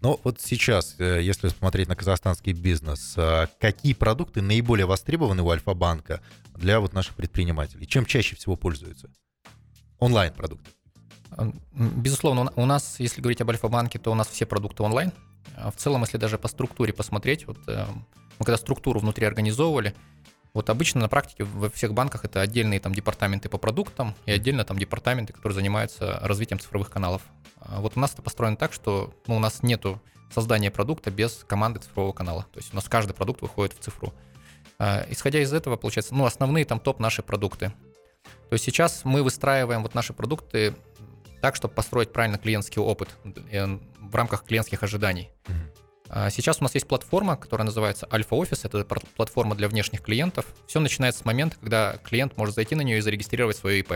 Но 0.00 0.20
вот 0.22 0.40
сейчас, 0.40 0.94
э, 1.00 1.20
если 1.24 1.48
смотреть 1.48 1.88
на 1.88 1.96
казахстанский 1.96 2.52
бизнес, 2.52 3.16
какие 3.58 3.92
продукты 3.92 4.40
наиболее 4.40 4.86
востребованы 4.86 5.42
у 5.42 5.50
Альфа-банка 5.50 6.20
для 6.54 6.78
вот 6.78 6.92
наших 6.92 7.16
предпринимателей? 7.16 7.88
Чем 7.88 8.06
чаще 8.06 8.36
всего 8.36 8.54
пользуются? 8.54 9.10
Онлайн-продукты. 9.98 10.70
Безусловно, 11.72 12.52
у 12.54 12.64
нас, 12.64 13.00
если 13.00 13.20
говорить 13.20 13.40
об 13.40 13.50
Альфа-банке, 13.50 13.98
то 13.98 14.12
у 14.12 14.14
нас 14.14 14.28
все 14.28 14.46
продукты 14.46 14.84
онлайн. 14.84 15.12
А 15.56 15.70
В 15.70 15.76
целом, 15.76 16.02
если 16.02 16.18
даже 16.18 16.38
по 16.38 16.48
структуре 16.48 16.92
посмотреть, 16.92 17.46
вот 17.46 17.58
э, 17.68 17.84
мы 18.38 18.44
когда 18.44 18.56
структуру 18.56 19.00
внутри 19.00 19.26
организовывали, 19.26 19.94
вот 20.52 20.70
обычно 20.70 21.02
на 21.02 21.08
практике 21.08 21.44
во 21.44 21.68
всех 21.68 21.92
банках 21.92 22.24
это 22.24 22.40
отдельные 22.40 22.80
там 22.80 22.94
департаменты 22.94 23.50
по 23.50 23.58
продуктам 23.58 24.14
и 24.24 24.32
отдельно 24.32 24.64
там 24.64 24.78
департаменты, 24.78 25.34
которые 25.34 25.54
занимаются 25.54 26.18
развитием 26.22 26.58
цифровых 26.58 26.88
каналов. 26.88 27.22
А 27.60 27.80
Вот 27.80 27.96
у 27.96 28.00
нас 28.00 28.14
это 28.14 28.22
построено 28.22 28.56
так, 28.56 28.72
что 28.72 29.12
ну, 29.26 29.36
у 29.36 29.38
нас 29.38 29.62
нету 29.62 30.00
создания 30.32 30.70
продукта 30.70 31.10
без 31.10 31.44
команды 31.46 31.80
цифрового 31.80 32.12
канала. 32.12 32.46
То 32.52 32.58
есть 32.58 32.72
у 32.72 32.76
нас 32.76 32.88
каждый 32.88 33.12
продукт 33.12 33.42
выходит 33.42 33.74
в 33.74 33.80
цифру. 33.80 34.14
А, 34.78 35.06
Исходя 35.10 35.40
из 35.40 35.52
этого, 35.52 35.76
получается, 35.76 36.14
ну, 36.14 36.24
основные 36.24 36.64
там 36.64 36.80
топ 36.80 37.00
наши 37.00 37.22
продукты. 37.22 37.72
То 38.48 38.52
есть 38.52 38.64
сейчас 38.64 39.04
мы 39.04 39.22
выстраиваем 39.22 39.82
вот 39.82 39.94
наши 39.94 40.12
продукты 40.12 40.74
так, 41.40 41.54
чтобы 41.54 41.74
построить 41.74 42.12
правильно 42.12 42.38
клиентский 42.38 42.80
опыт 42.80 43.08
э, 43.50 43.78
в 44.10 44.14
рамках 44.14 44.44
клиентских 44.44 44.82
ожиданий. 44.82 45.30
А 46.08 46.30
Сейчас 46.30 46.60
у 46.60 46.62
нас 46.62 46.74
есть 46.74 46.86
платформа, 46.86 47.36
которая 47.36 47.66
называется 47.66 48.08
Альфа 48.12 48.34
Офис. 48.36 48.64
Это 48.64 48.84
платформа 48.84 49.54
для 49.54 49.68
внешних 49.68 50.02
клиентов. 50.02 50.46
Все 50.66 50.80
начинается 50.80 51.22
с 51.22 51.24
момента, 51.24 51.56
когда 51.60 51.96
клиент 52.04 52.36
может 52.36 52.54
зайти 52.54 52.74
на 52.74 52.82
нее 52.82 52.98
и 52.98 53.00
зарегистрировать 53.00 53.56
свое 53.56 53.80
ИП. 53.80 53.94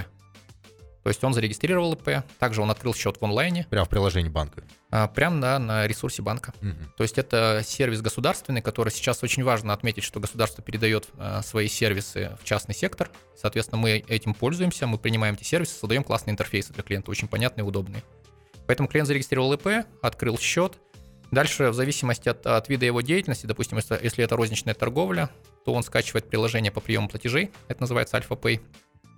То 1.02 1.08
есть 1.08 1.24
он 1.24 1.32
зарегистрировал 1.32 1.94
ИП, 1.94 2.24
также 2.38 2.60
он 2.60 2.70
открыл 2.70 2.94
счет 2.94 3.16
в 3.18 3.24
онлайне. 3.24 3.66
Прямо 3.70 3.86
в 3.86 3.88
приложении 3.88 4.28
банка. 4.28 4.62
А, 4.90 5.08
прямо 5.08 5.36
на, 5.36 5.58
на 5.58 5.86
ресурсе 5.86 6.20
банка. 6.20 6.52
Угу. 6.60 6.94
То 6.98 7.02
есть 7.02 7.16
это 7.16 7.62
сервис 7.64 8.02
государственный, 8.02 8.60
который 8.60 8.90
сейчас 8.90 9.22
очень 9.22 9.42
важно 9.42 9.72
отметить, 9.72 10.04
что 10.04 10.20
государство 10.20 10.62
передает 10.62 11.08
а, 11.16 11.42
свои 11.42 11.68
сервисы 11.68 12.36
в 12.40 12.44
частный 12.44 12.74
сектор. 12.74 13.10
Соответственно, 13.34 13.80
мы 13.80 14.04
этим 14.08 14.34
пользуемся, 14.34 14.86
мы 14.86 14.98
принимаем 14.98 15.36
эти 15.36 15.44
сервисы, 15.44 15.74
создаем 15.74 16.04
классные 16.04 16.32
интерфейсы 16.32 16.72
для 16.74 16.82
клиента, 16.82 17.10
очень 17.10 17.28
понятные 17.28 17.64
и 17.64 17.68
удобные. 17.68 18.02
Поэтому 18.70 18.88
клиент 18.88 19.08
зарегистрировал 19.08 19.52
ИП, 19.54 19.84
открыл 20.00 20.38
счет. 20.38 20.78
Дальше, 21.32 21.70
в 21.70 21.74
зависимости 21.74 22.28
от, 22.28 22.46
от 22.46 22.68
вида 22.68 22.86
его 22.86 23.00
деятельности, 23.00 23.44
допустим, 23.44 23.78
если, 23.78 23.98
если 24.00 24.22
это 24.22 24.36
розничная 24.36 24.74
торговля, 24.74 25.28
то 25.64 25.74
он 25.74 25.82
скачивает 25.82 26.28
приложение 26.28 26.70
по 26.70 26.78
приему 26.80 27.08
платежей, 27.08 27.50
это 27.66 27.80
называется 27.80 28.16
Alpha 28.16 28.40
Pay. 28.40 28.60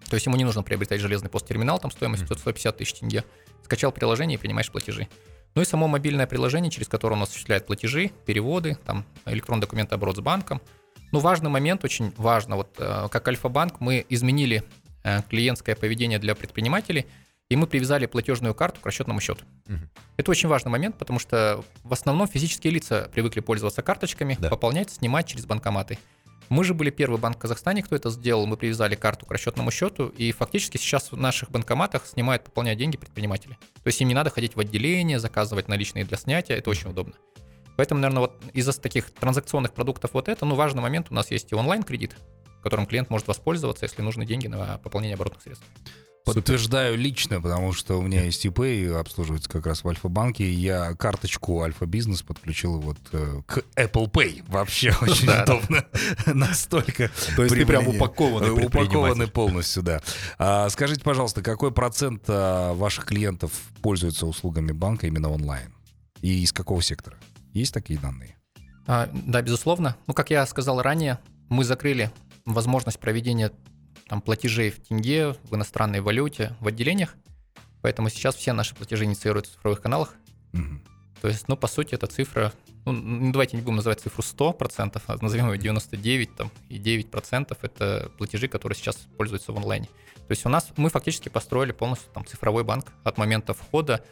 То 0.08 0.14
есть 0.14 0.24
ему 0.24 0.36
не 0.36 0.44
нужно 0.44 0.62
приобретать 0.62 1.02
железный 1.02 1.28
посттерминал, 1.28 1.78
там 1.78 1.90
стоимостью 1.90 2.34
150 2.34 2.78
тысяч 2.78 2.94
тенге. 2.94 3.24
Скачал 3.62 3.92
приложение 3.92 4.38
и 4.38 4.40
принимаешь 4.40 4.70
платежи. 4.70 5.06
Ну 5.54 5.60
и 5.60 5.66
само 5.66 5.86
мобильное 5.86 6.26
приложение, 6.26 6.70
через 6.70 6.88
которое 6.88 7.16
он 7.16 7.22
осуществляет 7.22 7.66
платежи, 7.66 8.10
переводы, 8.24 8.78
там 8.86 9.04
электронный 9.26 9.60
документооборот 9.60 10.16
с 10.16 10.20
банком. 10.20 10.62
Ну, 11.10 11.18
важный 11.18 11.50
момент, 11.50 11.84
очень 11.84 12.14
важно, 12.16 12.56
вот 12.56 12.76
э, 12.78 13.08
как 13.10 13.28
Альфа-банк 13.28 13.80
мы 13.80 14.06
изменили 14.08 14.62
э, 15.04 15.20
клиентское 15.28 15.76
поведение 15.76 16.18
для 16.18 16.34
предпринимателей, 16.34 17.04
и 17.52 17.56
мы 17.56 17.66
привязали 17.66 18.06
платежную 18.06 18.54
карту 18.54 18.80
к 18.80 18.86
расчетному 18.86 19.20
счету. 19.20 19.44
Угу. 19.68 19.78
Это 20.16 20.30
очень 20.30 20.48
важный 20.48 20.70
момент, 20.70 20.96
потому 20.96 21.18
что 21.18 21.62
в 21.84 21.92
основном 21.92 22.26
физические 22.26 22.72
лица 22.72 23.10
привыкли 23.12 23.40
пользоваться 23.40 23.82
карточками, 23.82 24.38
да. 24.40 24.48
пополнять, 24.48 24.90
снимать 24.90 25.26
через 25.26 25.44
банкоматы. 25.44 25.98
Мы 26.48 26.64
же 26.64 26.72
были 26.72 26.88
первый 26.88 27.20
банк 27.20 27.36
в 27.36 27.40
Казахстане, 27.40 27.82
кто 27.82 27.94
это 27.94 28.08
сделал. 28.08 28.46
Мы 28.46 28.56
привязали 28.56 28.94
карту 28.94 29.26
к 29.26 29.30
расчетному 29.30 29.70
счету, 29.70 30.08
и 30.08 30.32
фактически 30.32 30.78
сейчас 30.78 31.12
в 31.12 31.16
наших 31.18 31.50
банкоматах 31.50 32.06
снимают, 32.06 32.42
пополняют 32.42 32.78
деньги 32.78 32.96
предприниматели. 32.96 33.58
То 33.74 33.86
есть 33.86 34.00
им 34.00 34.08
не 34.08 34.14
надо 34.14 34.30
ходить 34.30 34.56
в 34.56 34.60
отделение, 34.60 35.18
заказывать 35.18 35.68
наличные 35.68 36.06
для 36.06 36.16
снятия, 36.16 36.56
это 36.56 36.70
очень 36.70 36.88
удобно. 36.88 37.12
Поэтому, 37.76 38.00
наверное, 38.00 38.20
вот 38.20 38.42
из-за 38.54 38.72
таких 38.80 39.10
транзакционных 39.10 39.74
продуктов 39.74 40.14
вот 40.14 40.28
это, 40.28 40.46
ну, 40.46 40.54
важный 40.54 40.80
момент, 40.80 41.08
у 41.10 41.14
нас 41.14 41.30
есть 41.30 41.52
и 41.52 41.54
онлайн-кредит, 41.54 42.16
которым 42.62 42.86
клиент 42.86 43.10
может 43.10 43.28
воспользоваться, 43.28 43.84
если 43.84 44.02
нужны 44.02 44.24
деньги 44.24 44.46
на 44.46 44.78
пополнение 44.78 45.14
оборотных 45.14 45.42
средств. 45.42 45.64
Подтверждаю 46.24 46.96
лично, 46.96 47.40
потому 47.40 47.72
что 47.72 47.98
у 47.98 48.02
меня 48.02 48.22
есть 48.22 48.44
ИП 48.46 48.60
и 48.60 48.86
обслуживается 48.86 49.50
как 49.50 49.66
раз 49.66 49.82
в 49.82 49.88
Альфа-банке. 49.88 50.48
Я 50.52 50.94
карточку 50.94 51.62
Альфа-бизнес 51.62 52.22
подключил 52.22 52.80
вот 52.80 52.98
э, 53.12 53.42
к 53.44 53.58
Apple 53.76 54.08
Pay. 54.08 54.44
Вообще 54.46 54.94
очень 55.00 55.28
удобно. 55.28 55.84
Настолько. 56.26 57.10
То 57.34 57.42
есть 57.42 57.56
ты 57.56 57.66
прям 57.66 57.88
упакованный 57.88 58.66
Упакованный 58.66 59.26
полностью, 59.26 59.82
да. 59.82 60.00
А, 60.38 60.68
скажите, 60.68 61.02
пожалуйста, 61.02 61.42
какой 61.42 61.72
процент 61.72 62.22
а, 62.28 62.72
ваших 62.74 63.06
клиентов 63.06 63.50
пользуются 63.82 64.26
услугами 64.26 64.70
банка 64.70 65.08
именно 65.08 65.28
онлайн? 65.30 65.74
И 66.20 66.44
из 66.44 66.52
какого 66.52 66.82
сектора? 66.82 67.18
Есть 67.52 67.74
такие 67.74 67.98
данные? 67.98 68.36
А, 68.86 69.08
да, 69.12 69.42
безусловно. 69.42 69.96
Ну, 70.06 70.14
как 70.14 70.30
я 70.30 70.46
сказал 70.46 70.80
ранее, 70.82 71.18
мы 71.48 71.64
закрыли 71.64 72.12
возможность 72.44 72.98
проведения 72.98 73.52
там, 74.08 74.20
платежей 74.20 74.70
в 74.70 74.80
тенге, 74.80 75.36
в 75.44 75.54
иностранной 75.54 76.00
валюте, 76.00 76.54
в 76.60 76.66
отделениях. 76.66 77.14
Поэтому 77.80 78.08
сейчас 78.08 78.36
все 78.36 78.52
наши 78.52 78.74
платежи 78.74 79.04
инициируются 79.04 79.52
в 79.52 79.54
цифровых 79.56 79.80
каналах. 79.80 80.14
Угу. 80.52 80.80
То 81.22 81.28
есть, 81.28 81.48
ну, 81.48 81.56
по 81.56 81.66
сути, 81.66 81.94
эта 81.94 82.06
цифра, 82.06 82.52
ну, 82.84 83.32
давайте 83.32 83.56
не 83.56 83.62
будем 83.62 83.76
называть 83.76 84.00
цифру 84.00 84.22
100%, 84.22 85.00
а 85.06 85.16
назовем 85.20 85.52
ее 85.52 85.58
99 85.58 86.34
там, 86.36 86.50
и 86.68 86.78
9% 86.78 87.56
это 87.62 88.10
платежи, 88.18 88.48
которые 88.48 88.76
сейчас 88.76 88.96
пользуются 89.16 89.52
в 89.52 89.56
онлайне. 89.56 89.86
То 89.86 90.30
есть 90.30 90.46
у 90.46 90.48
нас 90.48 90.72
мы 90.76 90.90
фактически 90.90 91.28
построили 91.28 91.72
полностью 91.72 92.10
там 92.12 92.24
цифровой 92.26 92.64
банк 92.64 92.86
от 93.04 93.18
момента 93.18 93.54
входа 93.54 94.04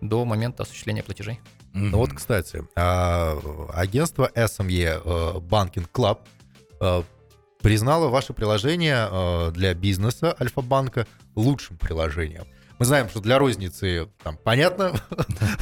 до 0.00 0.24
момента 0.24 0.62
осуществления 0.62 1.02
платежей. 1.02 1.40
Ну 1.72 1.98
вот, 1.98 2.12
кстати, 2.12 2.66
а, 2.74 3.38
агентство 3.74 4.30
SME 4.34 5.02
э, 5.04 5.38
Banking 5.38 5.86
Club 5.92 6.18
э, 6.80 7.02
признала 7.66 8.06
ваше 8.06 8.32
приложение 8.32 9.08
э, 9.10 9.50
для 9.50 9.74
бизнеса 9.74 10.36
Альфа-банка 10.40 11.04
лучшим 11.34 11.76
приложением. 11.76 12.44
Мы 12.78 12.84
знаем, 12.86 13.08
что 13.08 13.18
для 13.18 13.40
розницы 13.40 14.08
там 14.22 14.36
понятно, 14.36 14.92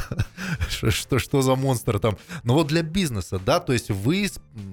что, 0.68 1.18
что 1.18 1.40
за 1.40 1.54
монстр 1.54 1.98
там. 1.98 2.18
Но 2.42 2.52
вот 2.52 2.66
для 2.66 2.82
бизнеса, 2.82 3.38
да, 3.38 3.58
то 3.58 3.72
есть 3.72 3.90
вы, 3.90 4.28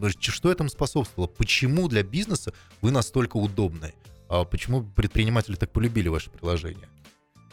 что 0.10 0.52
этому 0.52 0.68
способствовало? 0.68 1.30
Почему 1.30 1.88
для 1.88 2.04
бизнеса 2.04 2.52
вы 2.82 2.92
настолько 2.92 3.38
удобны? 3.38 3.94
А 4.28 4.44
почему 4.44 4.84
предприниматели 4.84 5.56
так 5.56 5.72
полюбили 5.72 6.10
ваше 6.10 6.32
приложение? 6.32 6.90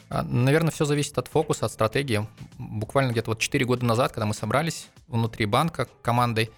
А, 0.08 0.24
Наверное, 0.24 0.72
все 0.72 0.86
зависит 0.86 1.16
от 1.18 1.28
фокуса, 1.28 1.66
от 1.66 1.72
стратегии. 1.72 2.26
Буквально 2.58 3.12
где-то 3.12 3.30
вот 3.30 3.38
4 3.38 3.64
года 3.64 3.86
назад, 3.86 4.10
когда 4.10 4.26
мы 4.26 4.34
собрались 4.34 4.88
внутри 5.06 5.46
банка 5.46 5.86
командой, 6.02 6.50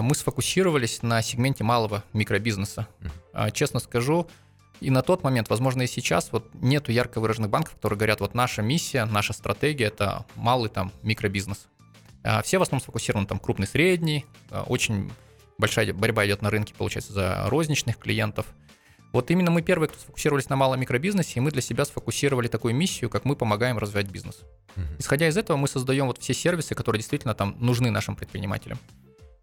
мы 0.00 0.14
сфокусировались 0.14 1.02
на 1.02 1.20
сегменте 1.22 1.64
малого 1.64 2.04
микробизнеса. 2.12 2.86
Uh-huh. 3.32 3.50
Честно 3.50 3.80
скажу, 3.80 4.28
и 4.80 4.90
на 4.90 5.02
тот 5.02 5.24
момент, 5.24 5.50
возможно, 5.50 5.82
и 5.82 5.86
сейчас, 5.86 6.30
вот 6.32 6.48
нету 6.54 6.92
ярко 6.92 7.20
выраженных 7.20 7.50
банков, 7.50 7.74
которые 7.74 7.98
говорят, 7.98 8.20
вот 8.20 8.34
наша 8.34 8.62
миссия, 8.62 9.04
наша 9.04 9.32
стратегия– 9.32 9.84
это 9.86 10.24
малый 10.36 10.70
там 10.70 10.92
микробизнес. 11.02 11.66
А, 12.22 12.42
все 12.42 12.58
в 12.58 12.62
основном 12.62 12.82
сфокусированы 12.82 13.26
там 13.26 13.38
крупный, 13.38 13.66
средний, 13.66 14.26
очень 14.66 15.10
большая 15.58 15.92
борьба 15.92 16.24
идет 16.26 16.40
на 16.40 16.50
рынке, 16.50 16.72
получается, 16.74 17.12
за 17.12 17.44
розничных 17.48 17.98
клиентов. 17.98 18.46
Вот 19.12 19.30
именно 19.30 19.50
мы 19.50 19.60
первые, 19.60 19.88
кто 19.88 19.98
сфокусировались 19.98 20.48
на 20.48 20.56
малом 20.56 20.80
микробизнесе, 20.80 21.32
и 21.34 21.40
мы 21.40 21.50
для 21.50 21.62
себя 21.62 21.84
сфокусировали 21.84 22.46
такую 22.46 22.74
миссию, 22.74 23.10
как 23.10 23.24
мы 23.24 23.34
помогаем 23.34 23.76
развивать 23.76 24.08
бизнес. 24.08 24.40
Uh-huh. 24.76 24.82
Исходя 24.98 25.26
из 25.26 25.36
этого, 25.36 25.56
мы 25.56 25.66
создаем 25.66 26.06
вот 26.06 26.18
все 26.18 26.32
сервисы, 26.32 26.74
которые 26.76 27.00
действительно 27.00 27.34
там 27.34 27.56
нужны 27.58 27.90
нашим 27.90 28.14
предпринимателям. 28.14 28.78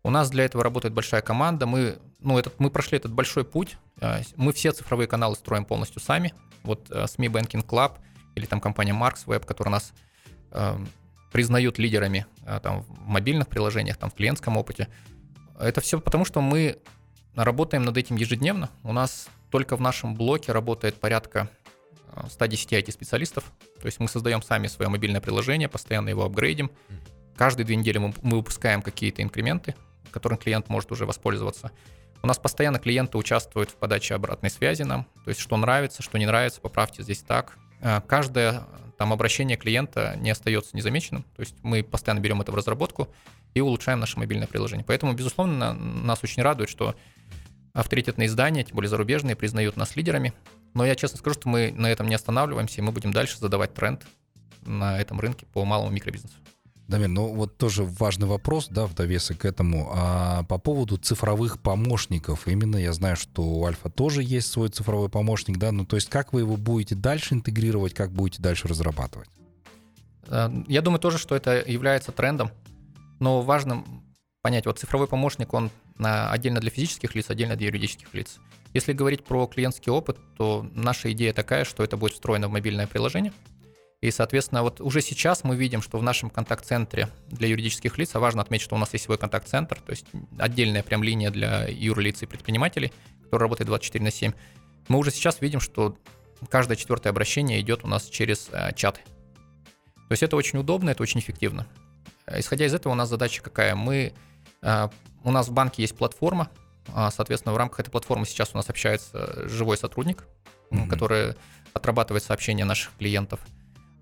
У 0.08 0.10
нас 0.10 0.30
для 0.30 0.46
этого 0.46 0.64
работает 0.64 0.94
большая 0.94 1.22
команда. 1.22 1.66
Мы, 1.66 1.98
ну, 2.22 2.40
этот, 2.40 2.62
мы 2.62 2.70
прошли 2.70 2.98
этот 2.98 3.12
большой 3.12 3.44
путь. 3.44 3.78
А, 4.00 4.22
мы 4.38 4.54
все 4.54 4.72
цифровые 4.72 5.06
каналы 5.06 5.36
строим 5.36 5.66
полностью 5.66 6.02
сами. 6.02 6.34
Вот 6.64 6.90
а, 6.92 7.08
СМИ 7.08 7.28
Banking 7.28 7.66
Club 7.66 7.98
или 8.36 8.46
там 8.46 8.62
компания 8.62 8.94
Marks 8.94 9.26
Web, 9.26 9.46
которая 9.46 9.74
нас 9.74 9.92
э, 10.52 10.78
признают 11.34 11.78
лидерами 11.78 12.26
э, 12.46 12.58
там, 12.64 12.84
в 12.84 13.06
мобильных 13.06 13.50
приложениях, 13.50 13.98
там, 13.98 14.10
в 14.10 14.14
клиентском 14.14 14.56
опыте. 14.56 14.88
Это 15.60 15.82
все 15.82 16.00
потому, 16.00 16.24
что 16.24 16.40
мы 16.40 16.78
работаем 17.36 17.84
над 17.84 17.98
этим 17.98 18.16
ежедневно. 18.16 18.70
У 18.84 18.94
нас 18.94 19.28
только 19.52 19.76
в 19.76 19.82
нашем 19.82 20.16
блоке 20.16 20.54
работает 20.54 21.02
порядка 21.02 21.50
110 22.30 22.72
IT-специалистов. 22.72 23.52
То 23.82 23.88
есть 23.88 24.00
мы 24.00 24.08
создаем 24.08 24.42
сами 24.42 24.68
свое 24.68 24.88
мобильное 24.88 25.20
приложение, 25.20 25.68
постоянно 25.68 26.08
его 26.08 26.24
апгрейдим. 26.24 26.72
Каждые 27.36 27.66
две 27.66 27.76
недели 27.76 27.98
мы, 27.98 28.14
мы 28.22 28.38
выпускаем 28.38 28.82
какие-то 28.82 29.22
инкременты, 29.22 29.76
которым 30.12 30.38
клиент 30.38 30.70
может 30.70 30.92
уже 30.92 31.06
воспользоваться. 31.06 31.72
У 32.24 32.28
нас 32.28 32.38
постоянно 32.38 32.80
клиенты 32.80 33.18
участвуют 33.18 33.70
в 33.70 33.76
подаче 33.76 34.16
обратной 34.16 34.50
связи 34.50 34.84
нам, 34.84 35.06
то 35.24 35.30
есть 35.30 35.40
что 35.40 35.56
нравится, 35.58 36.02
что 36.02 36.18
не 36.18 36.26
нравится, 36.26 36.62
поправьте 36.62 37.04
здесь 37.04 37.20
так. 37.20 37.58
А, 37.82 38.02
каждое 38.02 38.64
там 38.98 39.14
обращение 39.14 39.58
клиента 39.58 40.16
не 40.18 40.32
остается 40.32 40.76
незамеченным, 40.76 41.24
то 41.36 41.42
есть 41.42 41.56
мы 41.62 41.84
постоянно 41.84 42.20
берем 42.20 42.42
это 42.42 42.52
в 42.52 42.56
разработку 42.56 43.10
и 43.54 43.62
улучшаем 43.62 44.00
наше 44.00 44.18
мобильное 44.18 44.48
приложение. 44.48 44.84
Поэтому, 44.86 45.14
безусловно, 45.14 45.74
нас 45.74 46.24
очень 46.24 46.42
радует, 46.42 46.70
что 46.70 46.96
авторитетные 47.74 48.28
издания, 48.28 48.64
тем 48.64 48.76
более 48.76 48.90
зарубежные, 48.90 49.36
признают 49.36 49.78
нас 49.78 49.96
лидерами. 49.96 50.34
Но 50.74 50.86
я 50.86 50.96
честно 50.96 51.20
скажу, 51.20 51.36
что 51.40 51.50
мы 51.50 51.72
на 51.72 51.88
этом 51.88 52.08
не 52.08 52.16
останавливаемся, 52.16 52.82
и 52.82 52.84
мы 52.84 52.92
будем 52.92 53.12
дальше 53.12 53.38
задавать 53.38 53.74
тренд 53.74 54.06
на 54.66 55.00
этом 55.00 55.20
рынке 55.20 55.46
по 55.46 55.64
малому 55.64 55.92
микробизнесу. 55.92 56.36
Дамир, 56.88 57.10
ну 57.10 57.34
вот 57.34 57.58
тоже 57.58 57.84
важный 57.84 58.28
вопрос, 58.28 58.68
да, 58.70 58.86
в 58.86 58.94
довесок 58.94 59.40
к 59.40 59.46
этому. 59.46 59.92
А 59.94 60.44
по 60.44 60.58
поводу 60.58 60.98
цифровых 60.98 61.60
помощников, 61.60 62.48
именно 62.48 62.78
я 62.78 62.94
знаю, 62.94 63.18
что 63.18 63.44
у 63.44 63.66
Альфа 63.66 63.90
тоже 63.90 64.24
есть 64.24 64.50
свой 64.50 64.70
цифровой 64.70 65.10
помощник, 65.10 65.58
да, 65.58 65.74
ну 65.74 65.86
то 65.86 65.98
есть 65.98 66.10
как 66.10 66.32
вы 66.32 66.42
его 66.42 66.56
будете 66.56 66.96
дальше 66.96 67.34
интегрировать, 67.34 67.94
как 67.94 68.12
будете 68.12 68.42
дальше 68.42 68.70
разрабатывать? 68.70 69.30
Э, 70.28 70.50
я 70.68 70.82
думаю 70.82 71.00
тоже, 71.00 71.18
что 71.18 71.36
это 71.36 71.62
является 71.70 72.14
трендом, 72.14 72.52
но 73.20 73.42
важно 73.42 73.84
понять, 74.42 74.66
вот 74.66 74.80
цифровой 74.80 75.08
помощник, 75.08 75.54
он 75.54 75.72
отдельно 76.00 76.62
для 76.62 76.70
физических 76.70 77.16
лиц, 77.16 77.30
отдельно 77.30 77.58
для 77.58 77.68
юридических 77.68 78.14
лиц. 78.14 78.38
Если 78.74 78.94
говорить 78.94 79.26
про 79.26 79.46
клиентский 79.48 79.92
опыт, 79.92 80.18
то 80.38 80.66
наша 80.74 81.12
идея 81.12 81.34
такая, 81.34 81.66
что 81.66 81.84
это 81.84 81.98
будет 81.98 82.14
встроено 82.14 82.48
в 82.48 82.52
мобильное 82.52 82.88
приложение, 82.88 83.34
и, 84.02 84.12
соответственно, 84.12 84.62
вот 84.62 84.80
уже 84.80 85.02
сейчас 85.02 85.44
мы 85.44 85.56
видим, 85.56 85.82
что 85.82 85.98
в 85.98 86.04
нашем 86.04 86.30
контакт-центре 86.30 87.10
для 87.30 87.48
юридических 87.48 87.98
лиц, 87.98 88.12
а 88.14 88.20
важно 88.20 88.42
отметить, 88.42 88.64
что 88.66 88.76
у 88.76 88.78
нас 88.78 88.94
есть 88.94 89.06
свой 89.06 89.18
контакт-центр, 89.18 89.80
то 89.82 89.92
есть 89.92 90.06
отдельная 90.38 90.84
прям 90.84 91.02
линия 91.04 91.32
для 91.32 91.66
юрлиц 91.68 92.22
и 92.22 92.28
предпринимателей, 92.28 92.94
которая 93.24 93.46
работает 93.46 93.68
24 93.68 94.04
на 94.04 94.12
7. 94.12 94.34
Мы 94.88 95.00
уже 95.00 95.10
сейчас 95.12 95.42
видим, 95.42 95.60
что 95.60 95.98
каждое 96.50 96.76
четвертое 96.76 97.10
обращение 97.10 97.60
идет 97.60 97.84
у 97.84 97.88
нас 97.88 98.06
через 98.06 98.50
э, 98.52 98.72
чаты. 98.76 99.02
То 100.08 100.12
есть 100.12 100.22
это 100.24 100.36
очень 100.36 100.60
удобно, 100.60 100.92
это 100.92 101.02
очень 101.02 101.20
эффективно. 101.20 101.66
Исходя 102.32 102.66
из 102.66 102.74
этого, 102.74 102.94
у 102.94 102.96
нас 102.96 103.10
задача 103.10 103.42
какая? 103.42 103.74
Мы, 103.76 104.14
э, 104.62 104.88
у 105.24 105.32
нас 105.32 105.48
в 105.48 105.54
банке 105.54 105.82
есть 105.82 105.96
платформа, 105.96 106.50
А, 106.94 107.12
соответственно, 107.12 107.52
в 107.54 107.58
рамках 107.58 107.82
этой 107.82 107.92
платформы 107.92 108.26
сейчас 108.26 108.52
у 108.54 108.58
нас 108.58 108.70
общается 108.70 109.46
живой 109.50 109.76
сотрудник, 109.78 110.24
Мгм. 110.72 110.88
который 110.88 111.36
отрабатывает 111.74 112.24
сообщения 112.24 112.64
наших 112.64 112.96
клиентов. 112.98 113.42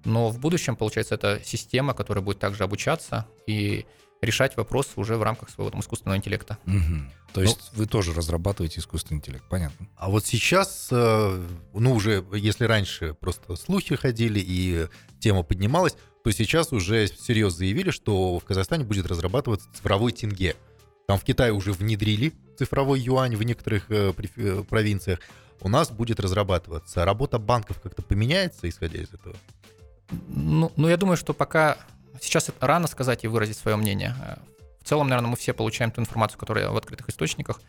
Но 0.06 0.30
в 0.30 0.40
будущем, 0.40 0.76
получается, 0.76 1.16
это 1.16 1.42
система, 1.44 1.94
которая 1.94 2.24
будет 2.24 2.40
также 2.40 2.64
обучаться 2.64 3.28
и 3.48 3.86
решать 4.22 4.58
вопросы 4.58 4.92
уже 4.96 5.18
в 5.18 5.24
рамках 5.24 5.50
своего 5.50 5.72
там, 5.72 5.82
искусственного 5.82 6.18
интеллекта. 6.18 6.58
Мгм. 6.66 7.12
То 7.34 7.42
есть 7.42 7.72
вы 7.74 7.86
тоже 7.86 8.14
разрабатываете 8.14 8.80
искусственный 8.80 9.18
интеллект, 9.18 9.44
понятно. 9.50 9.88
А 9.98 10.10
вот 10.10 10.26
сейчас, 10.26 10.88
э, 10.90 11.48
ну 11.74 11.94
уже, 11.94 12.26
если 12.34 12.64
раньше 12.64 13.14
просто 13.14 13.56
слухи 13.58 13.96
ходили 13.96 14.40
и 14.40 14.88
тема 15.20 15.44
поднималась, 15.44 15.98
то 16.24 16.32
сейчас 16.32 16.72
уже 16.72 17.08
всерьез 17.08 17.54
заявили, 17.54 17.92
что 17.92 18.40
в 18.40 18.46
Казахстане 18.46 18.86
будет 18.86 19.06
разрабатываться 19.06 19.68
цифровой 19.74 20.14
тенге. 20.14 20.56
Там 21.08 21.20
в 21.20 21.24
Китае 21.24 21.52
уже 21.52 21.74
внедрили 21.74 22.34
цифровой 22.58 23.02
юань 23.02 23.36
в 23.36 23.44
некоторых 23.44 23.92
э, 23.92 24.14
э, 24.38 24.64
провинциях. 24.64 25.20
У 25.62 25.70
нас 25.70 25.92
будет 25.92 26.20
разрабатываться. 26.20 27.06
Работа 27.06 27.38
банков 27.38 27.82
как-то 27.82 28.02
поменяется, 28.02 28.68
исходя 28.70 29.00
из 29.00 29.14
этого? 29.14 29.36
Ну, 30.28 30.72
ну, 30.76 30.88
я 30.88 30.98
думаю, 30.98 31.18
что 31.18 31.34
пока 31.34 31.78
сейчас 32.22 32.50
это 32.50 32.66
рано 32.68 32.88
сказать 32.88 33.24
и 33.24 33.28
выразить 33.28 33.58
свое 33.58 33.78
мнение. 33.78 34.16
Э, 34.22 34.38
В 34.82 34.88
целом, 34.88 35.08
наверное, 35.08 35.32
мы 35.32 35.36
все 35.38 35.54
получаем 35.54 35.92
ту 35.92 36.02
информацию, 36.02 36.40
которая 36.40 36.70
в 36.70 36.78
открытых 36.78 37.10
источниках. 37.10 37.62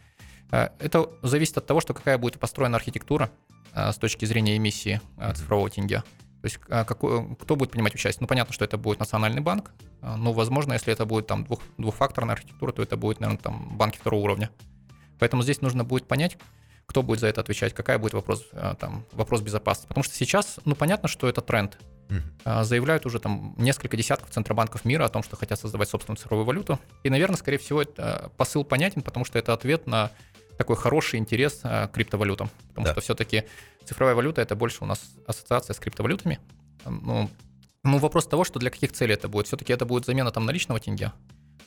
Э, 0.50 0.68
Это 0.78 1.10
зависит 1.22 1.56
от 1.58 1.66
того, 1.66 1.80
что 1.80 1.94
какая 1.94 2.18
будет 2.18 2.38
построена 2.38 2.76
архитектура 2.76 3.30
э, 3.72 3.92
с 3.92 3.96
точки 3.96 4.24
зрения 4.26 4.56
эмиссии 4.56 5.00
цифрового 5.34 5.70
тенге. 5.70 6.02
То 6.42 6.48
есть 6.48 6.58
какой, 6.58 7.34
кто 7.36 7.56
будет 7.56 7.72
принимать 7.72 7.94
участие? 7.94 8.20
Ну, 8.20 8.28
понятно, 8.28 8.54
что 8.54 8.64
это 8.64 8.76
будет 8.78 9.00
национальный 9.00 9.40
банк, 9.40 9.72
но, 10.00 10.32
возможно, 10.32 10.74
если 10.74 10.92
это 10.92 11.04
будет 11.04 11.26
там 11.26 11.44
двух, 11.44 11.60
двухфакторная 11.76 12.34
архитектура, 12.34 12.70
то 12.70 12.82
это 12.82 12.96
будет, 12.96 13.18
наверное, 13.18 13.42
там 13.42 13.76
банки 13.76 13.98
второго 13.98 14.20
уровня. 14.22 14.50
Поэтому 15.18 15.42
здесь 15.42 15.60
нужно 15.60 15.82
будет 15.82 16.06
понять, 16.06 16.38
кто 16.84 17.02
будет 17.02 17.18
за 17.18 17.26
это 17.26 17.40
отвечать, 17.40 17.74
какая 17.74 17.98
будет 17.98 18.14
вопрос, 18.14 18.46
там, 18.78 19.04
вопрос 19.12 19.40
безопасности. 19.40 19.88
Потому 19.88 20.04
что 20.04 20.14
сейчас, 20.14 20.60
ну, 20.64 20.76
понятно, 20.76 21.08
что 21.08 21.28
это 21.28 21.40
тренд. 21.40 21.78
А, 22.44 22.64
заявляют 22.64 23.06
уже 23.06 23.18
там 23.18 23.54
несколько 23.58 23.96
десятков 23.96 24.30
центробанков 24.30 24.84
мира 24.84 25.04
о 25.04 25.08
том, 25.08 25.22
что 25.22 25.36
хотят 25.36 25.58
создавать 25.58 25.88
собственную 25.88 26.16
цифровую 26.16 26.46
валюту. 26.46 26.78
И, 27.02 27.10
наверное, 27.10 27.36
скорее 27.36 27.58
всего, 27.58 27.82
это 27.82 28.30
посыл 28.36 28.64
понятен, 28.64 29.02
потому 29.02 29.24
что 29.24 29.38
это 29.38 29.52
ответ 29.52 29.86
на 29.86 30.10
такой 30.56 30.76
хороший 30.76 31.18
интерес 31.18 31.60
а, 31.64 31.88
к 31.88 31.92
криптовалютам. 31.92 32.50
Потому 32.68 32.86
Да. 32.86 32.92
что 32.92 33.00
все-таки 33.00 33.44
цифровая 33.84 34.14
валюта 34.14 34.40
это 34.42 34.54
больше 34.54 34.78
у 34.84 34.86
нас 34.86 35.00
ассоциация 35.26 35.74
с 35.74 35.78
криптовалютами. 35.78 36.38
Ну, 36.84 37.28
ну, 37.82 37.98
вопрос 37.98 38.26
того, 38.26 38.44
что 38.44 38.58
для 38.58 38.70
каких 38.70 38.92
целей 38.92 39.14
это 39.14 39.28
будет. 39.28 39.46
Все-таки 39.46 39.72
это 39.72 39.84
будет 39.84 40.06
замена 40.06 40.30
там 40.30 40.44
наличного 40.46 40.80
тенге, 40.80 41.12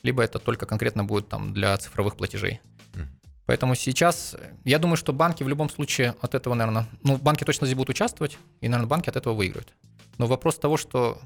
либо 0.02 0.22
это 0.22 0.38
только 0.38 0.66
конкретно 0.66 1.04
будет 1.04 1.28
там 1.28 1.52
для 1.52 1.76
цифровых 1.76 2.16
платежей. 2.16 2.60
Мгм. 2.94 3.08
Поэтому 3.46 3.74
сейчас, 3.74 4.36
я 4.64 4.78
думаю, 4.78 4.96
что 4.96 5.12
банки 5.12 5.42
в 5.42 5.48
любом 5.48 5.68
случае 5.70 6.14
от 6.20 6.34
этого, 6.34 6.54
наверное, 6.54 6.86
ну, 7.02 7.16
банки 7.16 7.44
точно 7.44 7.66
здесь 7.66 7.76
будут 7.76 7.90
участвовать, 7.90 8.38
и, 8.60 8.68
наверное, 8.68 8.88
банки 8.88 9.08
от 9.10 9.16
этого 9.16 9.34
выиграют. 9.34 9.72
Но 10.20 10.26
вопрос 10.26 10.58
того, 10.58 10.76
что 10.76 11.18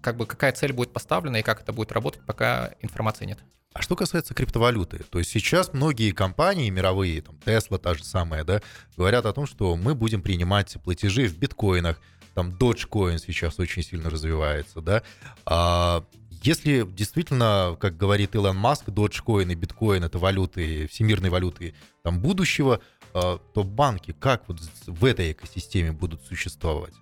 как 0.00 0.16
бы 0.16 0.24
какая 0.24 0.52
цель 0.52 0.72
будет 0.72 0.90
поставлена 0.90 1.36
и 1.36 1.42
как 1.42 1.60
это 1.60 1.74
будет 1.74 1.92
работать, 1.92 2.22
пока 2.24 2.70
информации 2.80 3.26
нет. 3.26 3.38
А 3.74 3.82
что 3.82 3.94
касается 3.94 4.32
криптовалюты, 4.32 5.04
то 5.10 5.18
есть 5.18 5.30
сейчас 5.30 5.74
многие 5.74 6.12
компании 6.12 6.70
мировые, 6.70 7.20
там 7.20 7.38
Tesla 7.44 7.76
та 7.76 7.92
же 7.92 8.04
самая, 8.04 8.44
да, 8.44 8.62
говорят 8.96 9.26
о 9.26 9.34
том, 9.34 9.46
что 9.46 9.76
мы 9.76 9.94
будем 9.94 10.22
принимать 10.22 10.78
платежи 10.82 11.28
в 11.28 11.36
биткоинах, 11.36 12.00
там 12.32 12.56
Dogecoin 12.56 13.18
сейчас 13.18 13.58
очень 13.58 13.82
сильно 13.82 14.08
развивается, 14.08 14.80
да. 14.80 15.02
А 15.44 16.06
если 16.42 16.86
действительно, 16.88 17.76
как 17.78 17.98
говорит 17.98 18.34
Илон 18.34 18.56
Маск, 18.56 18.88
Dogecoin 18.88 19.52
и 19.52 19.56
биткоин 19.56 20.04
это 20.04 20.18
валюты, 20.18 20.86
всемирные 20.86 21.30
валюты 21.30 21.74
там 22.02 22.18
будущего, 22.18 22.80
а, 23.12 23.38
то 23.52 23.62
банки 23.62 24.16
как 24.18 24.48
вот 24.48 24.58
в 24.86 25.04
этой 25.04 25.32
экосистеме 25.32 25.92
будут 25.92 26.22
существовать? 26.22 26.94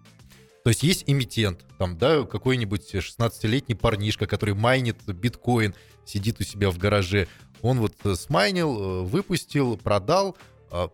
То 0.66 0.70
есть 0.70 0.82
есть 0.82 1.04
эмитент, 1.06 1.64
там, 1.78 1.96
да, 1.96 2.24
какой-нибудь 2.24 2.92
16-летний 2.92 3.76
парнишка, 3.76 4.26
который 4.26 4.54
майнит 4.56 4.96
биткоин, 5.06 5.76
сидит 6.04 6.40
у 6.40 6.42
себя 6.42 6.70
в 6.70 6.78
гараже. 6.78 7.28
Он 7.62 7.78
вот 7.78 7.94
э, 8.02 8.16
смайнил, 8.16 8.76
э, 8.76 9.02
выпустил, 9.04 9.76
продал. 9.76 10.36
А 10.72 10.90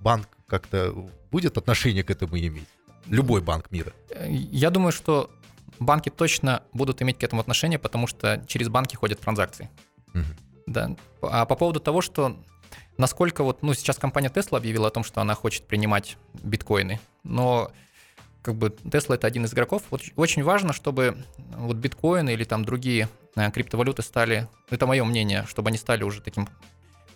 банк 0.00 0.28
как-то 0.46 1.08
будет 1.30 1.56
отношение 1.56 2.04
к 2.04 2.10
этому 2.10 2.36
иметь? 2.38 2.68
Любой 3.06 3.40
банк 3.40 3.70
мира. 3.70 3.94
Э, 4.10 4.30
Я 4.30 4.68
думаю, 4.68 4.92
что 4.92 5.30
банки 5.78 6.10
точно 6.10 6.62
будут 6.74 7.00
иметь 7.00 7.16
к 7.16 7.22
этому 7.22 7.40
отношение, 7.40 7.78
потому 7.78 8.06
что 8.06 8.44
через 8.46 8.68
банки 8.68 8.94
ходят 8.94 9.20
транзакции. 9.20 9.70
Мгм. 10.12 10.36
Да. 10.66 10.96
А 11.22 11.46
по 11.46 11.56
поводу 11.56 11.80
того, 11.80 12.02
что 12.02 12.36
насколько 12.98 13.42
вот, 13.42 13.62
ну, 13.62 13.72
сейчас 13.72 13.96
компания 13.96 14.28
Tesla 14.28 14.58
объявила 14.58 14.88
о 14.88 14.90
том, 14.90 15.02
что 15.02 15.22
она 15.22 15.34
хочет 15.34 15.66
принимать 15.66 16.18
биткоины, 16.42 17.00
но 17.22 17.72
как 18.44 18.56
бы 18.56 18.68
Tesla 18.68 19.14
это 19.14 19.26
один 19.26 19.46
из 19.46 19.54
игроков. 19.54 19.84
Вот 19.90 20.02
очень 20.16 20.44
важно, 20.44 20.74
чтобы 20.74 21.16
вот 21.56 21.76
биткоины 21.78 22.34
или 22.34 22.44
там 22.44 22.64
другие 22.64 23.08
э, 23.36 23.50
криптовалюты 23.50 24.02
стали, 24.02 24.48
это 24.68 24.86
мое 24.86 25.02
мнение, 25.04 25.46
чтобы 25.48 25.70
они 25.70 25.78
стали 25.78 26.04
уже 26.04 26.20
таким 26.20 26.48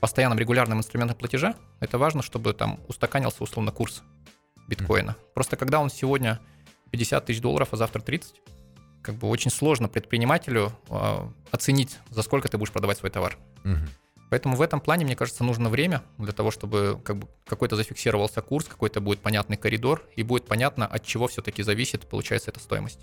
постоянным 0.01 0.39
регулярным 0.39 0.79
инструментом 0.79 1.19
платежа. 1.19 1.55
Это 1.81 1.99
важно, 1.99 2.23
чтобы 2.23 2.55
там 2.55 2.81
устаканился 2.89 3.43
условно 3.45 3.73
курс 3.73 4.03
биткоина. 4.69 5.17
Просто 5.35 5.57
когда 5.57 5.81
он 5.81 5.91
сегодня 5.91 6.41
50 6.93 7.27
тысяч 7.27 7.41
долларов, 7.43 7.69
а 7.73 7.77
завтра 7.77 8.01
30, 8.01 8.41
как 9.03 9.15
бы 9.17 9.29
очень 9.29 9.51
сложно 9.51 9.89
предпринимателю 9.89 10.73
э, 10.89 11.29
оценить, 11.51 11.99
за 12.09 12.23
сколько 12.23 12.49
ты 12.49 12.57
будешь 12.57 12.73
продавать 12.73 12.97
свой 12.97 13.11
товар. 13.11 13.37
Мгм. 13.65 13.87
Поэтому 14.31 14.57
в 14.57 14.63
этом 14.63 14.81
плане, 14.81 15.05
мне 15.05 15.17
кажется, 15.17 15.45
нужно 15.45 15.69
время 15.69 16.03
для 16.19 16.33
того, 16.33 16.51
чтобы 16.51 17.01
как 17.05 17.19
бы 17.19 17.29
какой-то 17.47 17.77
зафиксировался 17.77 18.43
курс, 18.43 18.67
какой-то 18.67 19.01
будет 19.01 19.21
понятный 19.21 19.57
коридор, 19.57 20.05
и 20.17 20.23
будет 20.23 20.47
понятно, 20.47 20.87
от 20.87 21.05
чего 21.05 21.29
все-таки 21.29 21.63
зависит, 21.63 22.09
получается, 22.09 22.51
эта 22.51 22.61
стоимость. 22.61 23.01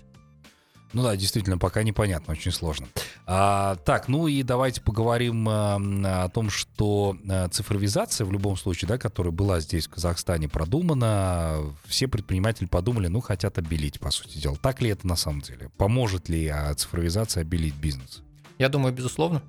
Ну 0.92 1.02
да, 1.02 1.16
действительно, 1.16 1.58
пока 1.58 1.82
непонятно, 1.82 2.32
очень 2.32 2.52
сложно. 2.52 2.86
А, 3.26 3.74
так, 3.84 4.08
ну 4.08 4.28
и 4.28 4.42
давайте 4.42 4.80
поговорим 4.80 5.46
а, 5.48 5.76
о 6.24 6.28
том, 6.28 6.48
что 6.48 7.16
а, 7.28 7.48
цифровизация 7.48 8.24
в 8.24 8.32
любом 8.32 8.56
случае, 8.56 8.88
да, 8.88 8.96
которая 8.96 9.32
была 9.32 9.60
здесь 9.60 9.88
в 9.88 9.90
Казахстане 9.90 10.48
продумана, 10.48 11.58
все 11.86 12.06
предприниматели 12.06 12.66
подумали, 12.66 13.08
ну, 13.08 13.20
хотят 13.20 13.58
обелить, 13.58 13.98
по 13.98 14.10
сути 14.10 14.38
дела. 14.38 14.56
Так 14.56 14.80
ли 14.80 14.90
это 14.90 15.06
на 15.06 15.16
самом 15.16 15.40
деле? 15.40 15.70
Поможет 15.76 16.28
ли 16.28 16.46
а, 16.46 16.72
цифровизация 16.74 17.40
обелить 17.40 17.74
бизнес? 17.74 18.22
Я 18.58 18.68
думаю, 18.68 18.94
безусловно. 18.94 19.42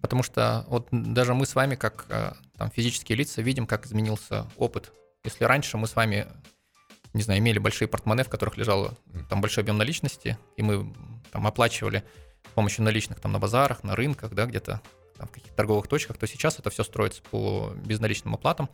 Потому 0.00 0.22
что 0.22 0.64
вот 0.68 0.88
даже 0.90 1.34
мы 1.34 1.46
с 1.46 1.54
вами, 1.54 1.74
как 1.74 2.06
э, 2.08 2.32
там, 2.56 2.70
физические 2.70 3.16
лица, 3.16 3.42
видим, 3.42 3.66
как 3.66 3.86
изменился 3.86 4.46
опыт. 4.56 4.92
Если 5.24 5.44
раньше 5.44 5.76
мы 5.76 5.86
с 5.86 5.96
вами, 5.96 6.26
не 7.12 7.22
знаю, 7.22 7.40
имели 7.40 7.58
большие 7.58 7.88
портмоне, 7.88 8.24
в 8.24 8.28
которых 8.28 8.56
лежал 8.56 8.96
там 9.28 9.40
большой 9.40 9.64
объем 9.64 9.78
наличности, 9.78 10.38
и 10.56 10.62
мы 10.62 10.92
там 11.32 11.46
оплачивали 11.46 12.04
с 12.48 12.52
помощью 12.52 12.84
наличных 12.84 13.20
там 13.20 13.32
на 13.32 13.38
базарах, 13.38 13.82
на 13.82 13.96
рынках, 13.96 14.32
да, 14.32 14.46
где-то 14.46 14.80
там, 15.16 15.28
в 15.28 15.30
каких-то 15.30 15.56
торговых 15.56 15.88
точках, 15.88 16.18
то 16.18 16.26
сейчас 16.26 16.58
это 16.58 16.70
все 16.70 16.84
строится 16.84 17.22
по 17.22 17.72
безналичным 17.84 18.34
оплатам. 18.34 18.68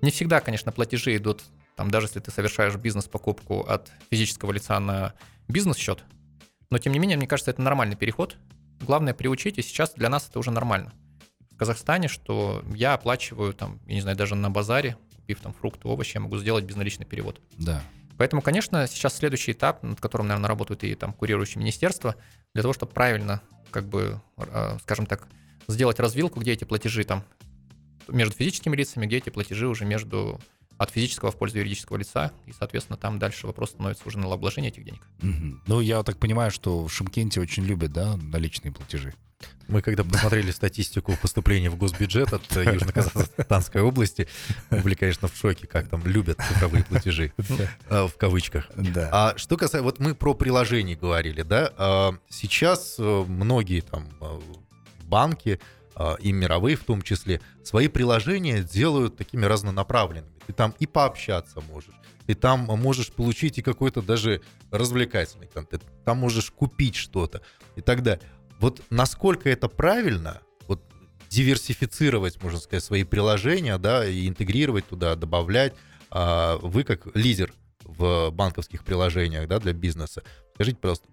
Не 0.00 0.10
всегда, 0.10 0.40
конечно, 0.40 0.72
платежи 0.72 1.16
идут, 1.16 1.42
там, 1.76 1.90
даже 1.90 2.06
если 2.06 2.20
ты 2.20 2.30
совершаешь 2.30 2.74
бизнес-покупку 2.76 3.60
от 3.60 3.90
физического 4.10 4.52
лица 4.52 4.80
на 4.80 5.14
бизнес-счет, 5.48 6.02
но 6.72 6.78
тем 6.78 6.94
не 6.94 6.98
менее, 6.98 7.18
мне 7.18 7.26
кажется, 7.26 7.50
это 7.50 7.60
нормальный 7.60 7.96
переход. 7.96 8.38
Главное 8.82 9.14
приучить, 9.14 9.58
и 9.58 9.62
сейчас 9.62 9.94
для 9.94 10.08
нас 10.08 10.28
это 10.28 10.38
уже 10.38 10.50
нормально. 10.50 10.92
В 11.50 11.56
Казахстане, 11.56 12.08
что 12.08 12.64
я 12.74 12.94
оплачиваю 12.94 13.54
там, 13.54 13.80
я 13.86 13.94
не 13.94 14.00
знаю, 14.00 14.16
даже 14.16 14.34
на 14.34 14.50
базаре, 14.50 14.96
купив 15.16 15.40
там 15.40 15.54
фрукты, 15.54 15.88
овощи, 15.88 16.16
я 16.16 16.20
могу 16.20 16.36
сделать 16.38 16.64
безналичный 16.64 17.06
перевод. 17.06 17.40
Да. 17.58 17.82
Поэтому, 18.18 18.42
конечно, 18.42 18.86
сейчас 18.86 19.16
следующий 19.16 19.52
этап, 19.52 19.82
над 19.82 20.00
которым, 20.00 20.28
наверное, 20.28 20.48
работают 20.48 20.84
и 20.84 20.94
там 20.94 21.12
курирующие 21.12 21.60
министерства, 21.60 22.16
для 22.54 22.62
того, 22.62 22.74
чтобы 22.74 22.92
правильно, 22.92 23.40
как 23.70 23.88
бы, 23.88 24.20
э, 24.36 24.78
скажем 24.82 25.06
так, 25.06 25.26
сделать 25.68 25.98
развилку, 26.00 26.40
где 26.40 26.52
эти 26.52 26.64
платежи 26.64 27.04
там 27.04 27.24
между 28.08 28.34
физическими 28.34 28.76
лицами, 28.76 29.06
где 29.06 29.18
эти 29.18 29.30
платежи 29.30 29.68
уже 29.68 29.84
между 29.84 30.40
от 30.82 30.90
физического 30.90 31.30
в 31.30 31.36
пользу 31.36 31.58
юридического 31.58 31.96
лица, 31.96 32.32
и, 32.46 32.52
соответственно, 32.52 32.96
там 32.96 33.18
дальше 33.18 33.46
вопрос 33.46 33.70
становится 33.70 34.02
уже 34.06 34.18
налогообложения 34.18 34.68
этих 34.68 34.84
денег. 34.84 35.02
Мгм. 35.20 35.62
Ну, 35.66 35.80
я 35.80 36.02
так 36.02 36.18
понимаю, 36.18 36.50
что 36.50 36.86
в 36.86 36.92
Шимкенте 36.92 37.40
очень 37.40 37.64
любят, 37.64 37.92
да, 37.92 38.16
наличные 38.16 38.72
платежи. 38.72 39.14
Мы 39.68 39.80
когда 39.80 40.04
посмотрели 40.04 40.50
статистику 40.50 41.16
поступления 41.20 41.70
в 41.70 41.76
госбюджет 41.76 42.32
от 42.32 42.42
Южно-Казахстанской 42.56 43.80
области, 43.80 44.28
мы 44.70 44.78
были, 44.80 44.94
конечно, 44.94 45.28
в 45.28 45.36
шоке, 45.36 45.66
как 45.66 45.88
там 45.88 46.04
любят 46.04 46.38
цифровые 46.38 46.84
платежи, 46.84 47.32
э, 47.88 48.06
в 48.06 48.16
кавычках. 48.16 48.68
Да. 48.76 49.08
А 49.12 49.34
что 49.36 49.56
касается, 49.56 49.82
вот 49.82 49.98
мы 50.00 50.14
про 50.14 50.34
приложения 50.34 50.96
говорили, 50.96 51.42
да, 51.42 51.72
а, 51.76 52.14
сейчас 52.28 52.96
э, 52.98 53.24
многие 53.28 53.80
там 53.80 54.08
э, 54.20 54.40
банки, 55.04 55.58
а, 55.58 55.81
и 56.20 56.32
мировые 56.32 56.76
в 56.76 56.84
том 56.84 57.02
числе, 57.02 57.40
свои 57.62 57.88
приложения 57.88 58.62
делают 58.62 59.16
такими 59.16 59.44
разнонаправленными. 59.44 60.32
Ты 60.46 60.52
там 60.52 60.74
и 60.78 60.86
пообщаться 60.86 61.60
можешь, 61.60 61.94
ты 62.26 62.34
там 62.34 62.60
можешь 62.60 63.12
получить 63.12 63.58
и 63.58 63.62
какой-то 63.62 64.02
даже 64.02 64.42
развлекательный 64.70 65.48
контент, 65.48 65.84
там 66.04 66.18
можешь 66.18 66.50
купить 66.50 66.96
что-то 66.96 67.42
и 67.76 67.80
так 67.80 68.02
далее. 68.02 68.24
Вот 68.58 68.82
насколько 68.90 69.50
это 69.50 69.68
правильно, 69.68 70.40
вот 70.68 70.82
диверсифицировать, 71.28 72.42
можно 72.42 72.58
сказать, 72.58 72.84
свои 72.84 73.04
приложения, 73.04 73.76
да, 73.78 74.06
и 74.06 74.28
интегрировать 74.28 74.86
туда, 74.86 75.16
добавлять. 75.16 75.74
А 76.10 76.58
вы 76.58 76.84
как 76.84 77.14
лидер 77.16 77.52
в 77.84 78.30
банковских 78.30 78.84
приложениях, 78.84 79.48
да, 79.48 79.58
для 79.58 79.72
бизнеса, 79.72 80.22
скажите, 80.54 80.78
пожалуйста, 80.78 81.08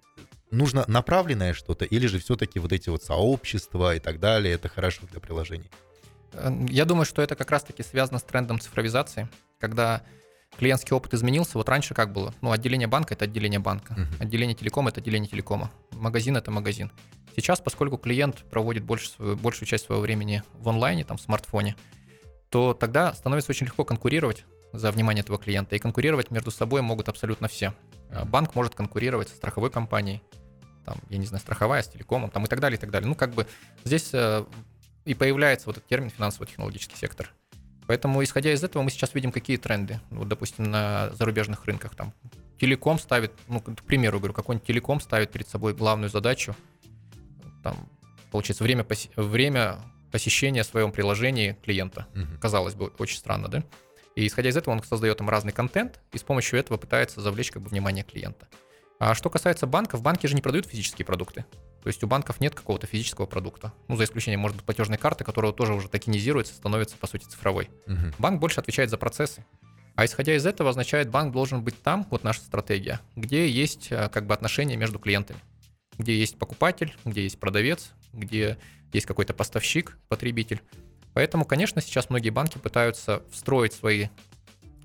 нужно 0.52 0.84
направленное 0.88 1.54
что-то 1.54 1.86
или 1.86 2.08
же 2.08 2.20
все-таки 2.20 2.60
вот 2.60 2.74
эти 2.74 2.90
вот 2.90 3.04
сообщества 3.04 3.96
и 3.96 4.00
так 4.00 4.20
далее, 4.20 4.54
это 4.54 4.70
хорошо 4.70 5.02
для 5.12 5.20
приложений? 5.20 5.70
Я 6.70 6.86
думаю, 6.86 7.06
что 7.06 7.22
это 7.22 7.36
как 7.36 7.50
раз-таки 7.52 7.84
связано 7.84 8.20
с 8.20 8.24
трендом 8.24 8.60
цифровизации, 8.60 9.28
когда 9.60 10.04
клиентский 10.58 10.96
опыт 10.96 11.14
изменился. 11.14 11.58
Вот 11.58 11.70
раньше 11.70 11.94
как 11.94 12.14
было? 12.14 12.34
Ну, 12.42 12.52
отделение 12.52 12.88
банка— 12.88 13.14
это 13.16 13.26
отделение 13.26 13.60
банка. 13.60 13.94
Uh-huh. 13.94 14.24
Отделение 14.24 14.56
телекома— 14.56 14.90
это 14.92 15.00
отделение 15.00 15.30
телекома. 15.30 15.72
Магазин— 15.92 16.38
это 16.38 16.52
магазин. 16.52 16.92
Сейчас, 17.36 17.62
поскольку 17.62 17.98
клиент 17.98 18.44
проводит 18.50 18.84
больше, 18.84 19.12
большую 19.18 19.68
часть 19.68 19.86
своего 19.86 20.02
времени 20.02 20.44
в 20.54 20.68
онлайне, 20.70 21.04
там, 21.04 21.18
в 21.18 21.22
смартфоне, 21.22 21.76
то 22.50 22.74
тогда 22.74 23.14
становится 23.14 23.52
очень 23.52 23.68
легко 23.68 23.86
конкурировать 23.86 24.46
за 24.74 24.92
внимание 24.92 25.22
этого 25.22 25.38
клиента. 25.38 25.76
И 25.76 25.80
конкурировать 25.80 26.32
между 26.32 26.52
собой 26.52 26.82
могут 26.82 27.10
абсолютно 27.10 27.48
все. 27.48 27.74
А 28.10 28.26
банк 28.26 28.56
может 28.56 28.76
конкурировать 28.76 29.30
со 29.30 29.36
страховой 29.36 29.70
компанией, 29.70 30.22
там, 30.86 30.98
я 31.10 31.18
не 31.18 31.26
знаю, 31.26 31.42
страховая 31.42 31.84
с 31.84 31.88
телекомом, 31.88 32.30
там 32.30 32.46
и 32.46 32.48
так 32.48 32.60
далее, 32.60 32.78
и 32.78 32.82
так 32.82 32.90
далее. 32.90 33.08
Ну, 33.08 33.16
как 33.16 33.34
бы 33.34 33.46
здесь 33.84 34.10
э, 34.14 34.44
и 35.06 35.14
появляется 35.14 35.68
вот 35.68 35.78
этот 35.78 35.88
термин 35.88 36.10
финансово-технологический 36.10 36.96
сектор. 36.96 37.32
Поэтому, 37.88 38.24
исходя 38.24 38.54
из 38.54 38.64
этого, 38.64 38.84
мы 38.84 38.92
сейчас 38.92 39.16
видим, 39.16 39.32
какие 39.32 39.58
тренды. 39.58 40.00
Вот, 40.12 40.28
допустим, 40.28 40.66
на 40.66 41.10
зарубежных 41.14 41.66
рынках. 41.66 41.96
Там 41.96 42.14
телеком 42.60 43.00
ставит, 43.00 43.32
ну, 43.48 43.62
к 43.62 43.82
примеру, 43.84 44.20
говорю, 44.20 44.34
какой-нибудь 44.34 44.68
телеком 44.68 45.00
ставит 45.00 45.32
перед 45.32 45.48
собой 45.48 45.74
главную 45.74 46.10
задачу, 46.10 46.56
там, 47.64 47.90
получается, 48.32 48.64
время, 48.64 48.84
поси- 48.84 49.10
время 49.16 49.80
посещения 50.12 50.64
в 50.64 50.68
своем 50.68 50.92
приложении 50.92 51.58
клиента. 51.64 52.08
Угу. 52.14 52.40
Казалось 52.42 52.76
бы, 52.76 52.88
очень 53.00 53.18
странно, 53.18 53.48
да? 53.48 53.64
И 54.20 54.28
исходя 54.28 54.50
из 54.50 54.58
этого, 54.58 54.74
он 54.74 54.84
создает 54.84 55.18
там 55.20 55.30
разный 55.30 55.54
контент, 55.54 56.02
и 56.12 56.18
с 56.18 56.24
помощью 56.24 56.60
этого 56.60 56.78
пытается 56.78 57.22
завлечь 57.22 57.52
как 57.52 57.62
бы 57.62 57.70
внимание 57.70 58.04
клиента. 58.04 58.50
А 59.00 59.16
что 59.16 59.30
касается 59.30 59.66
банков, 59.66 60.02
банки 60.02 60.28
же 60.28 60.36
не 60.36 60.42
продают 60.42 60.66
физические 60.66 61.06
продукты. 61.06 61.46
То 61.82 61.88
есть 61.88 62.04
у 62.04 62.08
банков 62.08 62.42
нет 62.42 62.54
какого-то 62.54 62.86
физического 62.86 63.28
продукта. 63.28 63.72
Ну, 63.88 63.96
за 63.96 64.04
исключением, 64.04 64.42
может 64.42 64.58
быть, 64.58 64.66
платежной 64.66 64.98
карты, 64.98 65.24
которая 65.24 65.54
тоже 65.54 65.74
уже 65.74 65.88
токенизируется, 65.88 66.54
становится, 66.54 66.98
по 66.98 67.08
сути, 67.08 67.24
цифровой. 67.24 67.70
Угу. 67.88 68.16
Банк 68.20 68.42
больше 68.42 68.60
отвечает 68.60 68.90
за 68.90 68.98
процессы. 68.98 69.46
А 69.96 70.04
исходя 70.04 70.36
из 70.36 70.46
этого, 70.46 70.72
означает, 70.72 71.10
банк 71.10 71.32
должен 71.32 71.64
быть 71.64 71.82
там, 71.82 72.06
вот 72.12 72.26
наша 72.26 72.42
стратегия, 72.42 73.00
где 73.16 73.50
есть 73.50 73.88
э, 73.90 74.10
как 74.10 74.26
бы 74.26 74.34
отношения 74.34 74.76
между 74.76 75.00
клиентами. 75.00 75.40
Где 75.98 76.20
есть 76.20 76.38
покупатель, 76.38 76.94
где 77.06 77.24
есть 77.24 77.40
продавец, 77.40 77.92
где 78.12 78.58
есть 78.92 79.06
какой-то 79.06 79.34
поставщик, 79.34 79.98
потребитель. 80.10 80.62
Поэтому, 81.14 81.46
конечно, 81.46 81.82
сейчас 81.82 82.10
многие 82.10 82.30
банки 82.30 82.58
пытаются 82.58 83.24
встроить 83.32 83.74
свои 83.74 84.08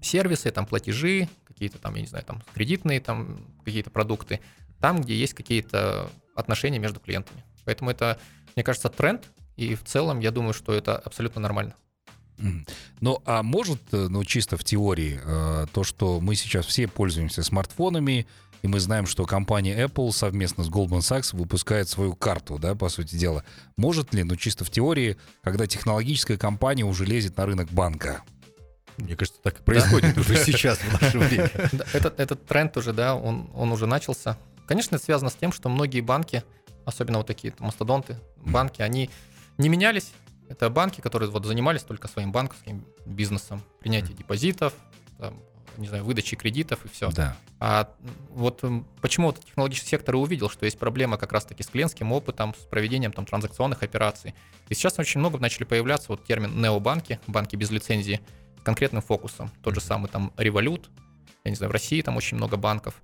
сервисы, 0.01 0.51
там 0.51 0.67
платежи, 0.67 1.29
какие-то 1.45 1.79
там, 1.79 1.95
я 1.95 2.01
не 2.03 2.07
знаю, 2.07 2.25
там 2.25 2.43
кредитные 2.55 3.01
там 3.01 3.47
какие-то 3.65 3.91
продукты, 3.91 4.41
там, 4.81 5.01
где 5.01 5.15
есть 5.15 5.35
какие-то 5.35 6.11
отношения 6.35 6.79
между 6.79 7.01
клиентами. 7.01 7.45
Поэтому 7.65 7.91
это, 7.91 8.19
мне 8.57 8.65
кажется, 8.65 8.89
тренд, 8.89 9.31
и 9.57 9.75
в 9.75 9.85
целом 9.85 10.21
я 10.21 10.31
думаю, 10.31 10.53
что 10.53 10.73
это 10.73 10.97
абсолютно 10.97 11.41
нормально. 11.41 11.75
Ну, 13.01 13.23
а 13.25 13.43
может, 13.43 13.81
э, 13.93 14.09
ну, 14.09 14.25
чисто 14.25 14.57
в 14.57 14.65
теории, 14.65 15.21
э, 15.23 15.67
то, 15.73 15.85
что 15.85 16.21
мы 16.21 16.35
сейчас 16.35 16.67
все 16.67 16.89
пользуемся 16.89 17.45
смартфонами, 17.45 18.27
и 18.65 18.67
мы 18.67 18.81
знаем, 18.81 19.05
что 19.05 19.27
компания 19.27 19.79
Apple 19.79 20.11
совместно 20.11 20.65
с 20.65 20.71
Goldman 20.71 21.01
Sachs 21.01 21.37
выпускает 21.37 21.87
свою 21.87 22.17
карту, 22.17 22.59
да, 22.59 22.75
по 22.75 22.89
сути 22.89 23.15
дела. 23.15 23.45
Может 23.77 24.15
ли, 24.15 24.25
ну, 24.25 24.37
чисто 24.37 24.65
в 24.65 24.71
теории, 24.71 25.19
когда 25.43 25.67
технологическая 25.67 26.39
компания 26.39 26.83
уже 26.83 27.05
лезет 27.05 27.37
на 27.37 27.45
рынок 27.45 27.69
банка? 27.71 28.23
Мне 28.97 29.17
кажется, 29.17 29.39
так 29.43 29.61
и 29.61 29.63
происходит 29.63 30.17
уже 30.17 30.43
сейчас, 30.43 30.79
в 30.79 31.03
наше 31.03 31.19
время. 31.19 31.51
Этот, 31.93 32.19
этот 32.19 32.47
тренд 32.47 32.75
уже, 32.79 32.95
да, 32.95 33.15
он, 33.15 33.51
он 33.55 33.71
уже 33.71 33.85
начался. 33.87 34.39
Конечно, 34.67 34.97
это 34.97 35.05
связано 35.05 35.29
с 35.29 35.35
тем, 35.35 35.53
что 35.53 35.69
многие 35.69 36.01
банки, 36.01 36.43
особенно 36.87 37.19
вот 37.19 37.27
такие 37.27 37.53
мастодонты, 37.59 38.17
банки, 38.47 38.81
они 38.81 39.11
не 39.59 39.69
менялись. 39.69 40.13
Это 40.49 40.71
банки, 40.71 41.03
которые 41.03 41.31
вот 41.31 41.45
занимались 41.45 41.83
только 41.83 42.09
своим 42.09 42.33
банковским 42.33 42.87
бизнесом, 43.05 43.61
принятие 43.81 44.17
депозитов, 44.17 44.73
там, 45.19 45.39
не 45.77 45.89
знаю, 45.89 46.05
выдачи 46.05 46.37
кредитов 46.37 46.85
и 46.85 46.89
все. 46.89 47.11
Да. 47.11 47.37
А 47.61 47.91
вот 48.31 48.63
почему 49.01 49.29
вот 49.29 49.45
технологический 49.45 49.89
сектор 49.89 50.15
и 50.15 50.19
увидел, 50.19 50.49
что 50.49 50.65
есть 50.65 50.79
проблема 50.79 51.17
как 51.17 51.33
раз-таки 51.33 51.63
с 51.63 51.69
клиентским 51.69 52.13
опытом, 52.13 52.55
с 52.55 52.67
проведением 52.67 53.13
там 53.13 53.27
транзакционных 53.27 53.83
операций. 53.83 54.35
И 54.69 54.75
сейчас 54.75 54.99
очень 54.99 55.21
много 55.21 55.39
начали 55.39 55.65
появляться 55.65 56.07
вот 56.09 56.25
термин 56.25 56.61
необанки, 56.61 57.21
банки 57.27 57.57
без 57.57 57.71
лицензии, 57.71 58.21
конкретным 58.63 59.03
фокусом. 59.03 59.51
Тот 59.63 59.75
же 59.75 59.81
самый 59.81 60.09
там 60.09 60.33
Revolut, 60.37 60.87
я 61.45 61.51
не 61.51 61.57
знаю, 61.57 61.71
в 61.71 61.73
России 61.73 62.01
там 62.03 62.17
очень 62.17 62.37
много 62.37 62.57
банков 62.57 62.95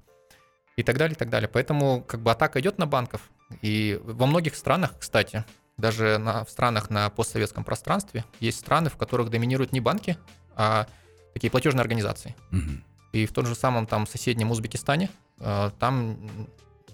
и 0.77 0.83
так 0.83 0.97
далее, 0.97 1.15
и 1.15 1.19
так 1.19 1.31
далее. 1.31 1.49
Поэтому 1.49 2.03
как 2.03 2.21
бы 2.21 2.31
атака 2.31 2.61
идет 2.61 2.79
на 2.79 2.87
банков. 2.87 3.31
И 3.63 4.01
во 4.03 4.27
многих 4.27 4.55
странах, 4.55 4.95
кстати, 4.99 5.45
даже 5.77 6.19
на, 6.19 6.45
в 6.45 6.51
странах 6.51 6.91
на 6.91 7.09
постсоветском 7.11 7.65
пространстве 7.65 8.25
есть 8.39 8.59
страны, 8.59 8.91
в 8.91 8.97
которых 8.97 9.31
доминируют 9.31 9.73
не 9.73 9.81
банки, 9.81 10.17
а 10.55 10.87
такие 11.33 11.51
платежные 11.51 11.83
организации. 11.83 12.35
Угу. 12.53 12.71
И 13.13 13.27
в 13.27 13.33
том 13.33 13.47
же 13.47 13.55
самом 13.55 13.87
там 13.87 14.07
соседнем 14.07 14.51
Узбекистане 14.51 15.11
э, 15.39 15.71
там 15.79 16.19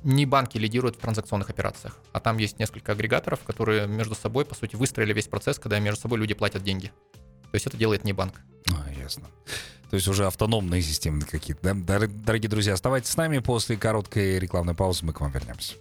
не 0.03 0.25
банки 0.25 0.57
лидируют 0.57 0.96
в 0.96 1.01
транзакционных 1.01 1.51
операциях, 1.51 1.99
а 2.12 2.20
там 2.20 2.38
есть 2.38 2.59
несколько 2.59 2.92
агрегаторов, 2.92 3.40
которые 3.40 3.87
между 3.87 4.14
собой, 4.14 4.44
по 4.44 4.55
сути, 4.55 4.77
выстроили 4.77 5.12
весь 5.12 5.27
процесс, 5.27 5.59
когда 5.59 5.79
между 5.79 6.01
собой 6.01 6.18
люди 6.18 6.35
платят 6.35 6.62
деньги. 6.62 6.92
То 7.51 7.55
есть 7.55 7.66
это 7.66 7.77
делает 7.77 8.05
не 8.05 8.12
банк. 8.12 8.40
А, 8.72 8.90
ясно. 8.92 9.27
То 9.90 9.96
есть 9.96 10.09
уже 10.09 10.27
автономные 10.27 10.83
системы 10.83 11.22
какие-то. 11.22 11.75
Да? 11.75 11.99
Дорогие 12.07 12.49
друзья, 12.49 12.75
оставайтесь 12.75 13.11
с 13.11 13.16
нами. 13.16 13.38
После 13.38 13.77
короткой 13.77 14.38
рекламной 14.38 14.75
паузы 14.75 15.05
мы 15.05 15.12
к 15.12 15.20
вам 15.20 15.31
вернемся. 15.31 15.75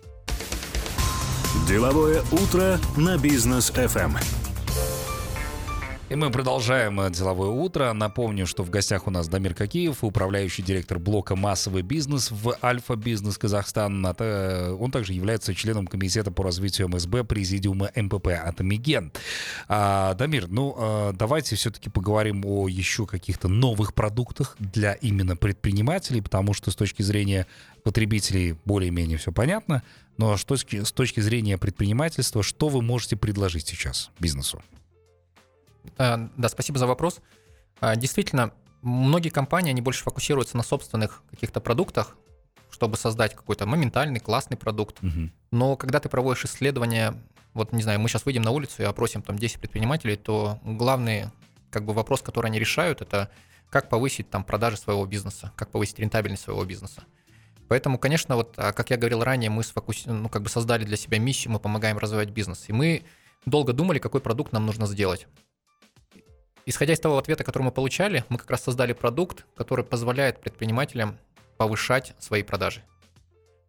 Деловое 1.68 2.22
утро 2.32 2.80
на 2.98 3.18
бизнес 3.18 3.72
FM. 3.72 4.45
И 6.08 6.14
мы 6.14 6.30
продолжаем 6.30 7.12
деловое 7.12 7.50
утро. 7.50 7.92
Напомню, 7.92 8.46
что 8.46 8.62
в 8.62 8.70
гостях 8.70 9.08
у 9.08 9.10
нас 9.10 9.28
Дамир 9.28 9.56
Какиев, 9.56 10.04
управляющий 10.04 10.62
директор 10.62 11.00
блока 11.00 11.36
«Массовый 11.36 11.82
бизнес» 11.82 12.30
в 12.30 12.56
Альфа 12.62 12.96
Бизнес 12.96 13.40
Казахстан. 13.40 14.06
Он 14.06 14.92
также 14.92 15.14
является 15.14 15.56
членом 15.56 15.88
комитета 15.88 16.30
по 16.30 16.44
развитию 16.44 16.90
МСБ 16.90 17.24
Президиума 17.24 17.90
МПП 17.96 18.28
«Атомиген». 18.28 19.12
А, 19.68 20.14
Дамир, 20.14 20.48
ну 20.48 20.76
э, 20.78 21.14
давайте 21.16 21.56
все-таки 21.56 21.90
поговорим 21.90 22.46
о 22.46 22.68
еще 22.68 23.08
каких-то 23.08 23.48
новых 23.48 23.96
продуктах 23.96 24.56
для 24.60 24.94
именно 24.94 25.36
предпринимателей, 25.36 26.22
потому 26.22 26.54
что 26.54 26.70
с 26.70 26.76
точки 26.76 27.02
зрения 27.02 27.48
потребителей 27.84 28.56
более-менее 28.64 29.18
все 29.18 29.32
понятно. 29.32 29.82
Но 30.18 30.38
что 30.38 30.56
с 30.56 30.92
точки 30.92 31.20
зрения 31.20 31.58
предпринимательства, 31.58 32.44
что 32.44 32.70
вы 32.70 32.84
можете 32.84 33.16
предложить 33.16 33.66
сейчас 33.68 34.12
бизнесу? 34.20 34.62
Э, 35.98 36.28
да, 36.38 36.50
спасибо 36.50 36.80
за 36.80 36.88
вопрос. 36.88 37.22
Э, 37.82 37.96
действительно, 37.96 38.52
многие 38.82 39.30
компании, 39.30 39.72
они 39.72 39.82
больше 39.82 40.04
фокусируются 40.04 40.58
на 40.58 40.64
собственных 40.64 41.24
каких-то 41.30 41.60
продуктах, 41.60 42.16
чтобы 42.70 42.98
создать 42.98 43.36
какой-то 43.36 43.66
моментальный, 43.66 44.20
классный 44.20 44.58
продукт. 44.58 45.04
Угу. 45.04 45.30
Но 45.52 45.76
когда 45.78 46.00
ты 46.00 46.10
проводишь 46.10 46.46
исследование, 46.46 47.14
вот, 47.54 47.72
не 47.72 47.84
знаю, 47.84 48.00
мы 48.00 48.10
сейчас 48.10 48.26
выйдем 48.26 48.42
на 48.42 48.52
улицу 48.52 48.84
и 48.84 48.86
опросим 48.86 49.22
там 49.22 49.38
10 49.38 49.60
предпринимателей, 49.60 50.18
то 50.18 50.60
главный 50.64 51.26
как 51.70 51.86
бы 51.86 51.94
вопрос, 51.94 52.22
который 52.22 52.48
они 52.48 52.60
решают, 52.60 53.02
это 53.02 53.30
как 53.70 53.90
повысить 53.90 54.30
там 54.30 54.44
продажи 54.44 54.78
своего 54.78 55.06
бизнеса, 55.06 55.52
как 55.56 55.70
повысить 55.70 56.00
рентабельность 56.00 56.44
своего 56.44 56.64
бизнеса. 56.64 57.04
Поэтому, 57.68 57.98
конечно, 57.98 58.36
вот, 58.36 58.54
а, 58.58 58.74
как 58.74 58.92
я 58.92 58.98
говорил 58.98 59.24
ранее, 59.24 59.50
мы 59.50 59.64
сфокуси... 59.64 60.08
ну, 60.08 60.30
как 60.30 60.44
бы 60.44 60.50
создали 60.50 60.84
для 60.84 60.98
себя 60.98 61.18
миссию, 61.18 61.52
мы 61.52 61.60
помогаем 61.60 61.98
развивать 61.98 62.30
бизнес. 62.30 62.66
И 62.68 62.74
мы 62.74 63.04
долго 63.46 63.74
думали, 63.74 64.00
какой 64.00 64.22
продукт 64.22 64.54
нам 64.54 64.66
нужно 64.66 64.86
сделать. 64.86 65.28
Исходя 66.68 66.94
из 66.94 67.00
того 67.00 67.18
ответа, 67.18 67.44
который 67.44 67.64
мы 67.64 67.72
получали, 67.72 68.24
мы 68.30 68.40
как 68.40 68.50
раз 68.50 68.64
создали 68.64 68.94
продукт, 68.94 69.46
который 69.56 69.86
позволяет 69.86 70.42
предпринимателям 70.42 71.18
повышать 71.58 72.16
свои 72.20 72.42
продажи. 72.42 72.82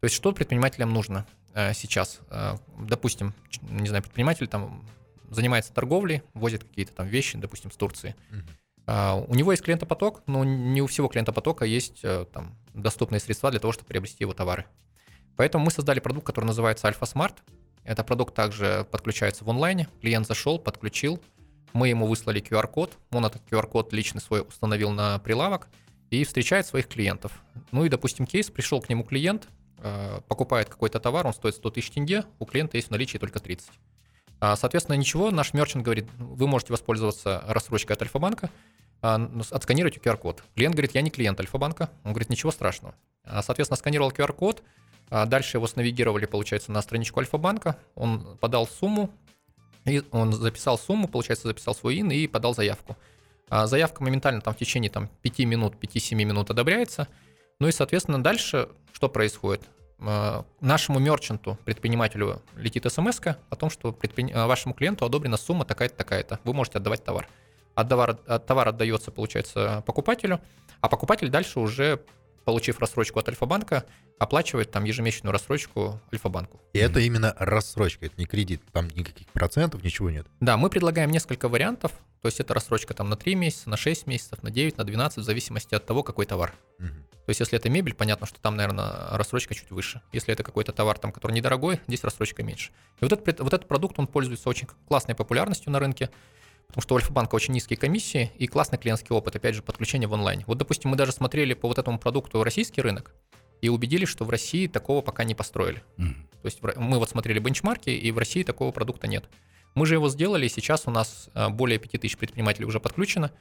То 0.00 0.04
есть 0.04 0.14
что 0.14 0.32
предпринимателям 0.32 0.92
нужно 0.92 1.26
э, 1.52 1.74
сейчас? 1.74 2.20
Э, 2.30 2.56
допустим, 2.78 3.34
не 3.62 3.88
знаю, 3.88 4.02
предприниматель 4.02 4.48
там 4.48 4.86
занимается 5.28 5.74
торговлей, 5.74 6.22
возит 6.32 6.64
какие-то 6.64 6.92
там 6.92 7.06
вещи, 7.06 7.36
допустим, 7.36 7.70
с 7.70 7.76
Турции. 7.76 8.14
Uh, 8.86 9.26
у 9.26 9.34
него 9.34 9.50
есть 9.50 9.64
клиентопоток, 9.64 10.22
но 10.28 10.44
не 10.44 10.80
у 10.80 10.86
всего 10.86 11.08
клиентопотока 11.08 11.64
есть 11.64 12.04
э, 12.04 12.24
там 12.32 12.56
доступные 12.72 13.18
средства 13.18 13.50
для 13.50 13.58
того, 13.58 13.72
чтобы 13.72 13.88
приобрести 13.88 14.22
его 14.22 14.32
товары. 14.32 14.64
Поэтому 15.34 15.64
мы 15.64 15.72
создали 15.72 15.98
продукт, 15.98 16.24
который 16.24 16.44
называется 16.44 16.86
Alpha 16.86 17.00
Smart. 17.00 17.34
Это 17.82 18.04
продукт 18.04 18.32
также 18.34 18.86
подключается 18.92 19.44
в 19.44 19.50
онлайне. 19.50 19.88
Клиент 20.00 20.28
зашел, 20.28 20.60
подключил, 20.60 21.20
мы 21.76 21.88
ему 21.88 22.06
выслали 22.06 22.40
QR-код, 22.40 22.96
он 23.12 23.26
этот 23.26 23.42
QR-код 23.50 23.92
лично 23.92 24.20
свой 24.20 24.40
установил 24.40 24.90
на 24.90 25.18
прилавок 25.18 25.68
и 26.10 26.24
встречает 26.24 26.66
своих 26.66 26.88
клиентов. 26.88 27.32
Ну 27.70 27.84
и, 27.84 27.88
допустим, 27.88 28.26
кейс, 28.26 28.50
пришел 28.50 28.80
к 28.80 28.88
нему 28.88 29.04
клиент, 29.04 29.48
э, 29.78 30.20
покупает 30.26 30.68
какой-то 30.70 30.98
товар, 31.00 31.26
он 31.26 31.34
стоит 31.34 31.54
100 31.54 31.70
тысяч 31.70 31.90
тенге, 31.90 32.24
у 32.38 32.46
клиента 32.46 32.78
есть 32.78 32.88
в 32.88 32.90
наличии 32.92 33.18
только 33.18 33.40
30. 33.40 33.70
А, 34.40 34.56
Соответственно, 34.56 34.96
ничего, 34.96 35.30
наш 35.30 35.52
мерчант 35.54 35.84
говорит, 35.84 36.06
вы 36.18 36.46
можете 36.46 36.72
воспользоваться 36.72 37.44
рассрочкой 37.46 37.96
от 37.96 38.02
Альфа-банка, 38.02 38.50
а, 39.02 39.16
н- 39.16 39.42
отсканировать 39.50 39.98
QR-код. 39.98 40.44
Клиент 40.54 40.74
говорит, 40.74 40.94
я 40.94 41.02
не 41.02 41.10
клиент 41.10 41.38
Альфа-банка. 41.40 41.90
Он 42.04 42.12
говорит, 42.12 42.30
ничего 42.30 42.52
страшного. 42.52 42.94
А, 43.24 43.42
Соответственно, 43.42 43.76
сканировал 43.76 44.10
QR-код, 44.10 44.62
дальше 45.10 45.58
его 45.58 45.66
снавигировали, 45.68 46.26
получается, 46.26 46.72
на 46.72 46.82
страничку 46.82 47.20
Альфа-банка, 47.20 47.76
он 47.94 48.36
подал 48.38 48.66
сумму, 48.66 49.14
и 49.86 50.02
он 50.10 50.32
записал 50.32 50.78
сумму, 50.78 51.08
получается, 51.08 51.48
записал 51.48 51.74
свой 51.74 52.00
ин 52.00 52.10
и 52.10 52.26
подал 52.26 52.54
заявку. 52.54 52.96
А 53.48 53.66
заявка 53.66 54.02
моментально 54.02 54.40
там 54.40 54.54
в 54.54 54.56
течение 54.56 54.90
там, 54.90 55.08
5 55.22 55.38
минут, 55.40 55.74
5-7 55.80 56.14
минут 56.16 56.50
одобряется. 56.50 57.08
Ну 57.60 57.68
и, 57.68 57.72
соответственно, 57.72 58.22
дальше 58.22 58.68
что 58.92 59.08
происходит? 59.08 59.62
А, 60.00 60.44
Нашему 60.60 60.98
мерчанту, 60.98 61.58
предпринимателю 61.64 62.42
летит 62.56 62.90
смс 62.90 63.20
о 63.24 63.56
том, 63.56 63.70
что 63.70 63.90
предпри- 63.90 64.32
а, 64.32 64.46
вашему 64.46 64.74
клиенту 64.74 65.04
одобрена 65.04 65.36
сумма 65.36 65.64
такая-то, 65.64 65.96
такая-то. 65.96 66.40
Вы 66.44 66.52
можете 66.52 66.78
отдавать 66.78 67.04
товар. 67.04 67.28
А 67.74 67.84
товар, 67.84 68.18
а 68.26 68.38
товар 68.38 68.68
отдается, 68.68 69.10
получается, 69.10 69.82
покупателю, 69.86 70.40
а 70.80 70.88
покупатель 70.88 71.28
дальше 71.28 71.60
уже, 71.60 72.02
получив 72.46 72.78
рассрочку 72.78 73.18
от 73.18 73.28
Альфа-банка, 73.28 73.84
оплачивает 74.20 74.70
там 74.70 74.84
ежемесячную 74.84 75.32
рассрочку 75.32 76.00
Альфа-банку. 76.12 76.62
И 76.72 76.78
это 76.78 77.00
именно 77.00 77.34
рассрочка, 77.38 78.06
это 78.06 78.14
не 78.18 78.24
кредит, 78.24 78.62
там 78.72 78.86
никаких 78.94 79.26
процентов, 79.32 79.82
ничего 79.82 80.10
нет. 80.10 80.28
Да, 80.38 80.56
мы 80.56 80.70
предлагаем 80.70 81.10
несколько 81.10 81.48
вариантов. 81.48 81.90
То 82.22 82.28
есть 82.28 82.38
это 82.38 82.54
рассрочка 82.54 82.94
там 82.94 83.10
на 83.10 83.16
3 83.16 83.34
месяца, 83.34 83.68
на 83.68 83.76
6 83.76 84.06
месяцев, 84.06 84.44
на 84.44 84.50
9, 84.52 84.78
на 84.78 84.84
12, 84.84 85.18
в 85.18 85.22
зависимости 85.24 85.74
от 85.74 85.86
того, 85.86 86.04
какой 86.04 86.24
товар. 86.24 86.54
Мгм. 86.78 87.04
То 87.26 87.30
есть 87.30 87.40
если 87.40 87.58
это 87.58 87.68
мебель, 87.68 87.94
понятно, 87.94 88.28
что 88.28 88.38
там, 88.40 88.54
наверное, 88.54 89.08
рассрочка 89.10 89.52
чуть 89.52 89.72
выше. 89.72 90.00
Если 90.12 90.32
это 90.32 90.44
какой-то 90.44 90.70
товар, 90.70 90.96
там, 90.98 91.10
который 91.10 91.32
недорогой, 91.32 91.80
здесь 91.88 92.04
рассрочка 92.04 92.44
меньше. 92.44 92.70
И 93.00 93.04
вот 93.04 93.12
этот, 93.12 93.40
вот 93.40 93.52
этот 93.52 93.66
продукт, 93.66 93.98
он 93.98 94.06
пользуется 94.06 94.48
очень 94.48 94.68
классной 94.86 95.16
популярностью 95.16 95.72
на 95.72 95.80
рынке, 95.80 96.10
потому 96.68 96.82
что 96.82 96.94
у 96.94 96.98
Альфа-банка 96.98 97.34
очень 97.34 97.54
низкие 97.54 97.76
комиссии 97.76 98.30
и 98.36 98.46
классный 98.46 98.78
клиентский 98.78 99.14
опыт, 99.14 99.36
опять 99.36 99.54
же, 99.54 99.62
подключение 99.62 100.08
в 100.08 100.12
онлайн. 100.12 100.44
Вот, 100.46 100.58
допустим, 100.58 100.90
мы 100.90 100.96
даже 100.96 101.12
смотрели 101.12 101.54
по 101.54 101.68
вот 101.68 101.78
этому 101.78 101.98
продукту 101.98 102.42
российский 102.42 102.80
рынок 102.80 103.14
и 103.62 103.68
убедились, 103.68 104.08
что 104.08 104.24
в 104.24 104.30
России 104.30 104.66
такого 104.66 105.00
пока 105.00 105.24
не 105.24 105.34
построили. 105.34 105.82
Мгм. 105.96 106.28
То 106.42 106.46
есть 106.46 106.60
мы 106.76 106.98
вот 106.98 107.10
смотрели 107.10 107.38
бенчмарки, 107.38 107.90
и 107.90 108.10
в 108.12 108.18
России 108.18 108.42
такого 108.42 108.70
продукта 108.70 109.08
нет. 109.08 109.28
Мы 109.74 109.86
же 109.86 109.94
его 109.94 110.08
сделали, 110.08 110.46
и 110.46 110.48
сейчас 110.48 110.84
у 110.86 110.90
нас 110.90 111.28
а, 111.34 111.50
более 111.50 111.78
5000 111.78 112.16
предпринимателей 112.16 112.66
уже 112.66 112.80
подключено, 112.80 113.32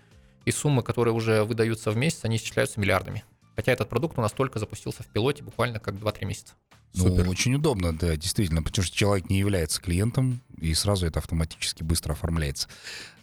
и 0.46 0.52
суммы, 0.52 0.84
которые 0.84 1.14
уже 1.14 1.44
выдаются 1.44 1.92
в 1.92 1.98
месяц, 1.98 2.20
они 2.24 2.38
исчисляются 2.38 2.80
миллиардами. 2.80 3.24
Хотя 3.56 3.72
этот 3.72 3.90
продукт 3.90 4.18
у 4.18 4.22
нас 4.22 4.32
только 4.32 4.60
запустился 4.60 5.04
в 5.04 5.08
пилоте 5.08 5.44
буквально 5.44 5.80
как 5.80 5.96
2-3 5.96 6.26
месяца. 6.26 6.54
Ну, 6.94 7.10
Супер. 7.10 7.30
очень 7.30 7.56
удобно, 7.56 7.98
да, 7.98 8.16
действительно, 8.16 8.64
потому 8.64 8.84
что 8.84 8.96
человек 8.96 9.30
не 9.30 9.40
является 9.40 9.82
клиентом, 9.82 10.42
и 10.66 10.74
сразу 10.74 11.06
это 11.08 11.20
автоматически 11.20 11.84
быстро 11.84 12.14
оформляется. 12.14 12.68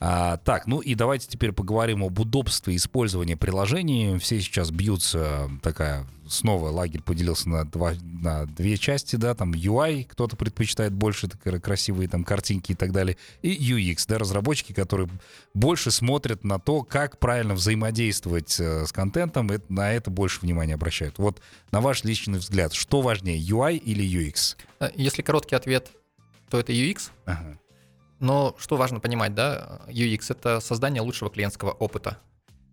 А, 0.05 0.39
так, 0.39 0.67
ну 0.67 0.81
и 0.81 0.95
давайте 0.95 1.29
теперь 1.29 1.53
поговорим 1.53 2.03
об 2.03 2.19
удобстве 2.19 2.75
использования 2.75 3.37
приложений. 3.37 4.19
Все 4.19 4.41
сейчас 4.41 4.73
бьются, 4.73 5.49
такая, 5.63 6.07
снова 6.27 6.71
лагерь 6.71 7.03
поделился 7.03 7.49
на, 7.49 7.65
два, 7.65 7.93
на 8.03 8.47
две 8.47 8.77
части, 8.79 9.15
да, 9.15 9.35
там 9.35 9.53
UI, 9.53 10.05
кто-то 10.05 10.37
предпочитает 10.37 10.93
больше 10.93 11.29
так, 11.29 11.63
красивые 11.63 12.09
там 12.09 12.25
картинки 12.25 12.73
и 12.73 12.75
так 12.75 12.91
далее, 12.91 13.17
и 13.43 13.55
UX, 13.55 14.05
да, 14.09 14.19
разработчики, 14.19 14.73
которые 14.73 15.09
больше 15.55 15.93
смотрят 15.93 16.43
на 16.43 16.59
то, 16.59 16.83
как 16.83 17.21
правильно 17.21 17.55
взаимодействовать 17.55 18.59
э, 18.59 18.87
с 18.87 18.93
контентом, 18.93 19.53
и 19.53 19.61
на 19.69 19.93
это 19.93 20.11
больше 20.11 20.41
внимания 20.41 20.75
обращают. 20.75 21.19
Вот 21.19 21.41
на 21.71 21.81
ваш 21.81 22.03
личный 22.03 22.41
взгляд, 22.41 22.73
что 22.73 23.03
важнее, 23.03 23.39
UI 23.39 23.77
или 23.77 24.05
UX? 24.05 24.57
Э, 24.81 24.91
Если 24.97 25.23
короткий 25.23 25.55
ответ, 25.55 25.93
то 26.53 26.61
это 26.61 26.71
UX. 26.71 27.11
Ага. 27.25 27.59
Но 28.21 28.55
что 28.59 28.77
важно 28.77 29.01
понимать, 29.01 29.35
да, 29.35 29.81
UX— 29.89 30.27
это 30.29 30.61
создание 30.61 31.01
лучшего 31.01 31.31
клиентского 31.31 31.71
опыта. 31.71 32.19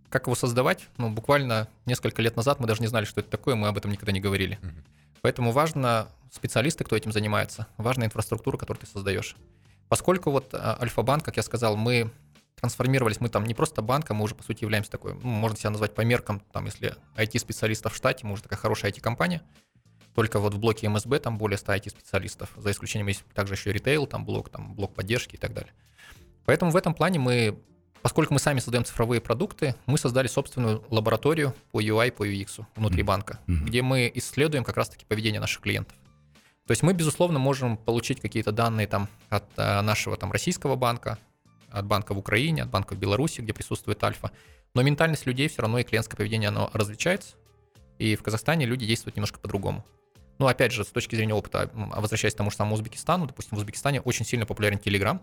Как 0.10 0.26
его 0.26 0.36
создавать? 0.36 0.90
Ну, 0.98 1.10
буквально 1.10 1.70
несколько 1.86 2.22
лет 2.22 2.36
назад 2.36 2.60
мы 2.60 2.68
даже 2.68 2.82
не 2.82 2.88
знали, 2.88 3.06
что 3.06 3.22
это 3.22 3.30
такое, 3.30 3.56
мы 3.56 3.70
об 3.70 3.78
этом 3.78 3.90
никогда 3.90 4.12
не 4.12 4.20
говорили. 4.20 4.60
Мгм. 4.62 4.84
Поэтому 5.22 5.54
важно 5.54 6.10
специалисты, 6.30 6.84
кто 6.84 6.98
этим 6.98 7.14
занимается, 7.14 7.68
важна 7.78 8.06
инфраструктура, 8.06 8.58
которую 8.58 8.82
ты 8.82 8.92
создаешь. 8.92 9.38
Поскольку 9.88 10.30
вот 10.30 10.54
а, 10.54 10.78
Альфа-банк, 10.82 11.24
как 11.24 11.38
я 11.38 11.44
сказал, 11.44 11.78
мы 11.78 12.12
трансформировались, 12.60 13.22
мы 13.22 13.30
там 13.30 13.46
не 13.46 13.54
просто 13.54 13.82
банк, 13.82 14.12
а 14.12 14.14
мы 14.14 14.26
уже, 14.26 14.36
по 14.36 14.44
сути, 14.44 14.64
являемся 14.64 14.92
такой, 14.92 15.14
ну, 15.14 15.30
можно 15.30 15.58
себя 15.58 15.70
назвать 15.70 15.96
по 15.96 16.02
меркам, 16.02 16.42
там, 16.52 16.66
если 16.66 16.98
IT-специалистов 17.16 17.94
в 17.94 17.96
штате, 17.96 18.28
мы 18.28 18.34
уже 18.34 18.44
такая 18.44 18.60
хорошая 18.60 18.92
IT-компания, 18.92 19.42
только 20.16 20.40
вот 20.40 20.54
в 20.54 20.60
блоке 20.60 20.90
МСБ 20.90 21.20
там 21.20 21.38
более 21.38 21.58
100 21.58 21.74
IT-специалистов, 21.74 22.50
за 22.58 22.72
исключением 22.72 23.08
есть 23.08 23.24
также 23.34 23.54
еще 23.54 23.72
ритейл, 23.72 24.06
там 24.08 24.26
блок, 24.26 24.50
там 24.50 24.74
блок 24.74 24.94
поддержки 24.94 25.36
и 25.36 25.38
так 25.38 25.54
далее. 25.54 25.72
Поэтому 26.46 26.72
в 26.72 26.76
этом 26.76 26.94
плане 26.94 27.20
мы, 27.20 27.60
поскольку 28.02 28.34
мы 28.34 28.40
сами 28.40 28.60
создаем 28.60 28.84
цифровые 28.86 29.22
продукты, 29.22 29.76
мы 29.86 29.98
создали 29.98 30.28
собственную 30.28 30.84
лабораторию 30.90 31.54
по 31.72 31.82
UI, 31.82 32.12
по 32.12 32.28
UX 32.28 32.66
внутри 32.76 33.04
Мгм. 33.04 33.08
банка, 33.08 33.40
Мгм. 33.48 33.66
где 33.66 33.82
мы 33.82 34.12
исследуем 34.16 34.64
как 34.64 34.78
раз-таки 34.78 35.06
поведение 35.06 35.40
наших 35.40 35.62
клиентов. 35.62 35.96
То 36.66 36.72
есть 36.72 36.84
мы, 36.84 36.94
безусловно, 36.94 37.40
можем 37.40 37.78
получить 37.78 38.20
какие-то 38.22 38.52
данные 38.52 38.88
там 38.88 39.08
от 39.30 39.46
э, 39.58 39.82
нашего 39.82 40.18
там 40.18 40.32
российского 40.32 40.76
банка, 40.76 41.18
от 41.72 41.86
банка 41.86 42.14
в 42.14 42.18
Украине, 42.18 42.64
от 42.64 42.70
банка 42.70 42.94
в 42.96 42.98
Беларуси, 43.00 43.42
где 43.42 43.54
присутствует 43.54 44.04
Альфа. 44.04 44.32
Но 44.76 44.82
ментальность 44.84 45.26
людей 45.26 45.48
все 45.48 45.62
равно 45.64 45.80
и 45.80 45.84
клиентское 45.84 46.16
поведение, 46.18 46.50
оно 46.50 46.70
различается. 46.74 47.36
И 47.98 48.16
в 48.16 48.22
Казахстане 48.24 48.66
люди 48.66 48.86
действуют 48.86 49.16
немножко 49.16 49.40
по-другому. 49.40 49.84
Ну, 50.40 50.48
опять 50.48 50.72
же, 50.72 50.84
с 50.84 50.88
точки 50.88 51.16
зрения 51.16 51.34
опыта, 51.34 51.70
а 51.74 52.02
возвращаясь 52.02 52.34
к 52.34 52.38
тому 52.38 52.50
же 52.50 52.56
самому 52.58 52.76
Узбекистану, 52.76 53.28
допустим, 53.28 53.58
в 53.58 53.60
Узбекистане 53.60 54.02
очень 54.02 54.26
сильно 54.26 54.46
популярен 54.46 54.78
Telegram, 54.78 55.20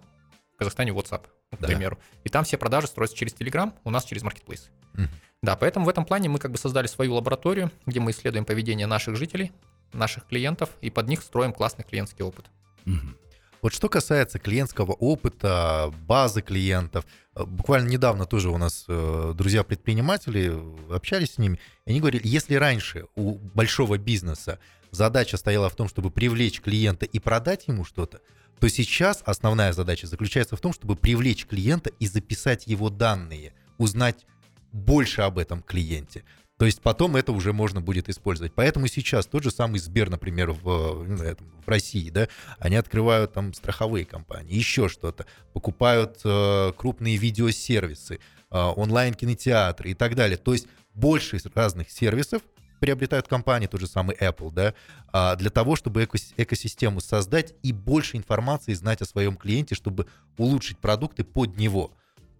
в 0.54 0.58
Казахстане 0.58 0.92
WhatsApp, 0.92 1.22
к 1.52 1.58
Да. 1.58 1.66
примеру. 1.66 1.98
И 2.24 2.28
там 2.28 2.44
все 2.44 2.56
продажи 2.58 2.86
строятся 2.86 3.16
через 3.16 3.34
Telegram, 3.34 3.72
у 3.84 3.90
нас 3.90 4.04
через 4.04 4.22
Marketplace. 4.22 4.68
Мгм. 4.94 5.08
Да, 5.42 5.56
поэтому 5.56 5.86
в 5.86 5.88
этом 5.88 6.04
плане 6.04 6.28
мы 6.28 6.38
как 6.38 6.50
бы 6.52 6.58
создали 6.58 6.86
свою 6.86 7.14
лабораторию, 7.14 7.70
где 7.86 8.00
мы 8.00 8.10
исследуем 8.10 8.44
поведение 8.44 8.86
наших 8.86 9.16
жителей, 9.16 9.52
наших 9.92 10.26
клиентов, 10.26 10.70
и 10.80 10.90
под 10.90 11.08
них 11.08 11.22
строим 11.22 11.52
классный 11.52 11.84
клиентский 11.84 12.24
опыт. 12.24 12.46
Мгм. 12.84 13.16
Вот 13.62 13.72
что 13.72 13.88
касается 13.88 14.38
клиентского 14.38 14.92
опыта, 14.92 15.92
базы 16.06 16.40
клиентов, 16.42 17.04
э, 17.34 17.44
буквально 17.44 17.88
недавно 17.88 18.26
тоже 18.26 18.50
у 18.50 18.58
нас 18.58 18.84
э, 18.86 19.32
друзья-предприниматели 19.34 20.52
общались 20.94 21.34
с 21.34 21.38
ними, 21.38 21.58
и 21.84 21.90
они 21.90 22.00
говорили, 22.00 22.22
если 22.26 22.54
раньше 22.54 23.06
у 23.16 23.34
большого 23.34 23.98
бизнеса 23.98 24.58
задача 24.90 25.36
стояла 25.36 25.68
в 25.68 25.76
том, 25.76 25.88
чтобы 25.88 26.10
привлечь 26.10 26.60
клиента 26.60 27.06
и 27.06 27.18
продать 27.18 27.68
ему 27.68 27.84
что-то, 27.84 28.20
то 28.58 28.68
сейчас 28.68 29.22
основная 29.26 29.72
задача 29.72 30.06
заключается 30.06 30.56
в 30.56 30.60
том, 30.60 30.72
чтобы 30.72 30.96
привлечь 30.96 31.46
клиента 31.46 31.90
и 31.98 32.06
записать 32.06 32.66
его 32.66 32.90
данные, 32.90 33.52
узнать 33.78 34.26
больше 34.72 35.22
об 35.22 35.38
этом 35.38 35.62
клиенте. 35.62 36.24
То 36.58 36.64
есть 36.64 36.80
потом 36.80 37.16
это 37.16 37.32
уже 37.32 37.52
можно 37.52 37.82
будет 37.82 38.08
использовать. 38.08 38.54
Поэтому 38.54 38.86
сейчас 38.86 39.26
тот 39.26 39.42
же 39.42 39.50
самый 39.50 39.78
Сбер, 39.78 40.08
например, 40.08 40.52
в, 40.52 41.04
э, 41.04 41.36
в 41.36 41.68
России, 41.68 42.08
да, 42.08 42.28
они 42.58 42.76
открывают 42.76 43.34
там 43.34 43.52
страховые 43.52 44.06
компании, 44.06 44.54
еще 44.54 44.88
что-то, 44.88 45.26
покупают 45.52 46.20
э, 46.24 46.72
крупные 46.76 47.18
видеосервисы, 47.18 48.20
э, 48.50 48.58
онлайн-кинотеатры 48.58 49.90
и 49.90 49.94
так 49.94 50.14
далее. 50.14 50.38
То 50.38 50.54
есть 50.54 50.66
больше 50.94 51.38
разных 51.54 51.90
сервисов 51.90 52.40
приобретают 52.80 53.28
компании, 53.28 53.66
тот 53.66 53.80
же 53.80 53.86
самый 53.86 54.16
Apple, 54.16 54.52
да, 54.52 54.74
а, 55.12 55.36
для 55.36 55.50
того, 55.50 55.76
чтобы 55.76 56.04
экос- 56.04 56.34
экосистему 56.36 57.00
создать 57.00 57.54
и 57.62 57.72
больше 57.72 58.16
информации 58.16 58.74
знать 58.74 59.02
о 59.02 59.06
своем 59.06 59.36
клиенте, 59.36 59.74
чтобы 59.74 60.06
улучшить 60.36 60.78
продукты 60.78 61.24
под 61.24 61.56
него. 61.56 61.92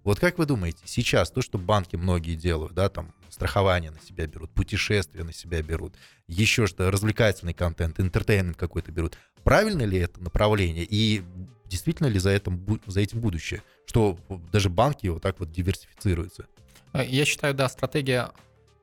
Вот 0.05 0.21
как 0.21 0.39
вы 0.39 0.47
думаете, 0.47 0.79
сейчас 0.85 1.31
то, 1.31 1.43
что 1.43 1.59
банки 1.59 1.97
многие 1.97 2.37
делают, 2.37 2.75
да, 2.75 2.89
там 2.89 3.13
страхование 3.29 3.91
на 3.91 4.01
себя 4.01 4.27
берут, 4.27 4.51
путешествия 4.51 5.25
на 5.25 5.33
себя 5.33 5.63
берут, 5.63 5.95
еще 6.29 6.67
что, 6.67 6.91
развлекательный 6.91 7.55
контент, 7.55 7.99
интертеймент 7.99 8.57
какой-то 8.57 8.93
берут, 8.93 9.19
правильно 9.43 9.83
ли 9.83 9.99
это 9.99 10.23
направление 10.23 10.87
и 10.89 11.23
действительно 11.65 12.07
ли 12.07 12.19
за, 12.19 12.31
этим, 12.31 12.81
за 12.87 13.01
этим 13.01 13.21
будущее, 13.21 13.63
что 13.87 14.19
даже 14.53 14.71
банки 14.71 15.09
вот 15.09 15.23
так 15.23 15.41
вот 15.41 15.51
диверсифицируются? 15.51 16.47
Я 16.95 17.25
считаю, 17.25 17.53
да, 17.55 17.69
стратегия 17.69 18.31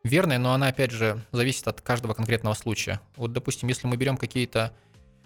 верная, 0.04 0.38
но 0.38 0.54
она, 0.54 0.68
опять 0.68 0.92
же, 0.92 1.24
зависит 1.32 1.68
от 1.68 1.82
каждого 1.82 2.13
конкретного 2.13 2.54
случая. 2.54 3.00
Вот, 3.16 3.34
допустим, 3.34 3.70
если 3.70 3.88
мы 3.88 3.98
берем 3.98 4.18
какие-то 4.18 4.74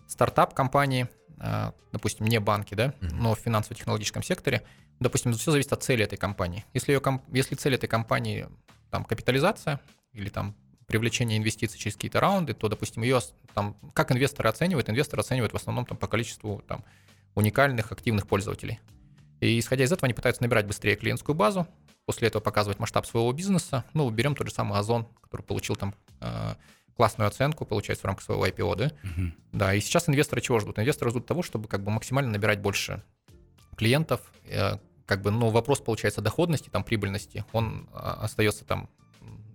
стартап-компании, 0.07 1.07
э, 1.39 1.71
допустим, 1.91 2.27
не 2.27 2.39
банки, 2.39 2.73
да, 2.73 2.93
но 3.01 3.35
в 3.35 3.39
финансово-технологическом 3.39 4.23
секторе, 4.23 4.63
допустим, 4.99 5.33
все 5.33 5.51
зависит 5.51 5.73
от 5.73 5.83
цели 5.83 6.03
этой 6.03 6.17
компании. 6.17 6.65
Если, 6.73 6.93
ее, 6.93 7.01
если 7.31 7.55
цель 7.55 7.75
этой 7.75 7.87
компании 7.87 8.47
там 8.89 9.03
капитализация 9.03 9.79
или 10.13 10.29
там 10.29 10.55
привлечение 10.85 11.37
инвестиций 11.37 11.77
через 11.77 11.95
какие-то 11.95 12.21
раунды, 12.21 12.53
то, 12.53 12.69
допустим, 12.69 13.03
ее 13.03 13.19
там, 13.53 13.75
как 13.93 14.11
инвесторы 14.11 14.47
оценивают? 14.47 14.89
Инвесторы 14.89 15.19
оценивают 15.19 15.51
в 15.51 15.55
основном 15.57 15.85
там, 15.85 15.97
по 15.97 16.07
количеству 16.07 16.63
там, 16.67 16.85
уникальных 17.35 17.91
активных 17.91 18.25
пользователей. 18.25 18.79
И 19.41 19.59
исходя 19.59 19.83
из 19.83 19.91
этого 19.91 20.05
они 20.05 20.13
пытаются 20.13 20.41
набирать 20.41 20.65
быстрее 20.65 20.95
клиентскую 20.95 21.35
базу, 21.35 21.67
после 22.07 22.29
этого 22.29 22.41
показывать 22.41 22.79
масштаб 22.79 23.05
своего 23.05 23.31
бизнеса. 23.33 23.83
Ну, 23.93 24.09
берем 24.09 24.33
тот 24.33 24.47
же 24.47 24.53
самый 24.53 24.79
Озон, 24.79 25.07
который 25.21 25.41
получил 25.41 25.75
там 25.75 25.93
э, 26.21 26.55
классную 26.95 27.27
оценку, 27.27 27.65
получается, 27.65 28.03
в 28.03 28.05
рамках 28.05 28.23
своего 28.23 28.47
IPO, 28.47 28.75
да? 28.77 28.91
Мгм. 29.03 29.33
Да, 29.51 29.73
и 29.73 29.81
сейчас 29.81 30.07
инвесторы 30.07 30.41
чего 30.41 30.59
ждут? 30.61 30.79
Инвесторы 30.79 31.11
ждут 31.11 31.25
того, 31.25 31.43
чтобы 31.43 31.67
как 31.67 31.83
бы 31.83 31.91
максимально 31.91 32.31
набирать 32.31 32.61
больше 32.61 33.03
клиентов, 33.75 34.21
э, 34.45 34.77
как 35.05 35.21
бы, 35.21 35.31
ну, 35.31 35.49
вопрос, 35.49 35.81
получается, 35.81 36.21
доходности, 36.21 36.69
там, 36.69 36.85
прибыльности, 36.85 37.43
он 37.51 37.89
а, 37.93 38.23
остается 38.23 38.65
там, 38.65 38.89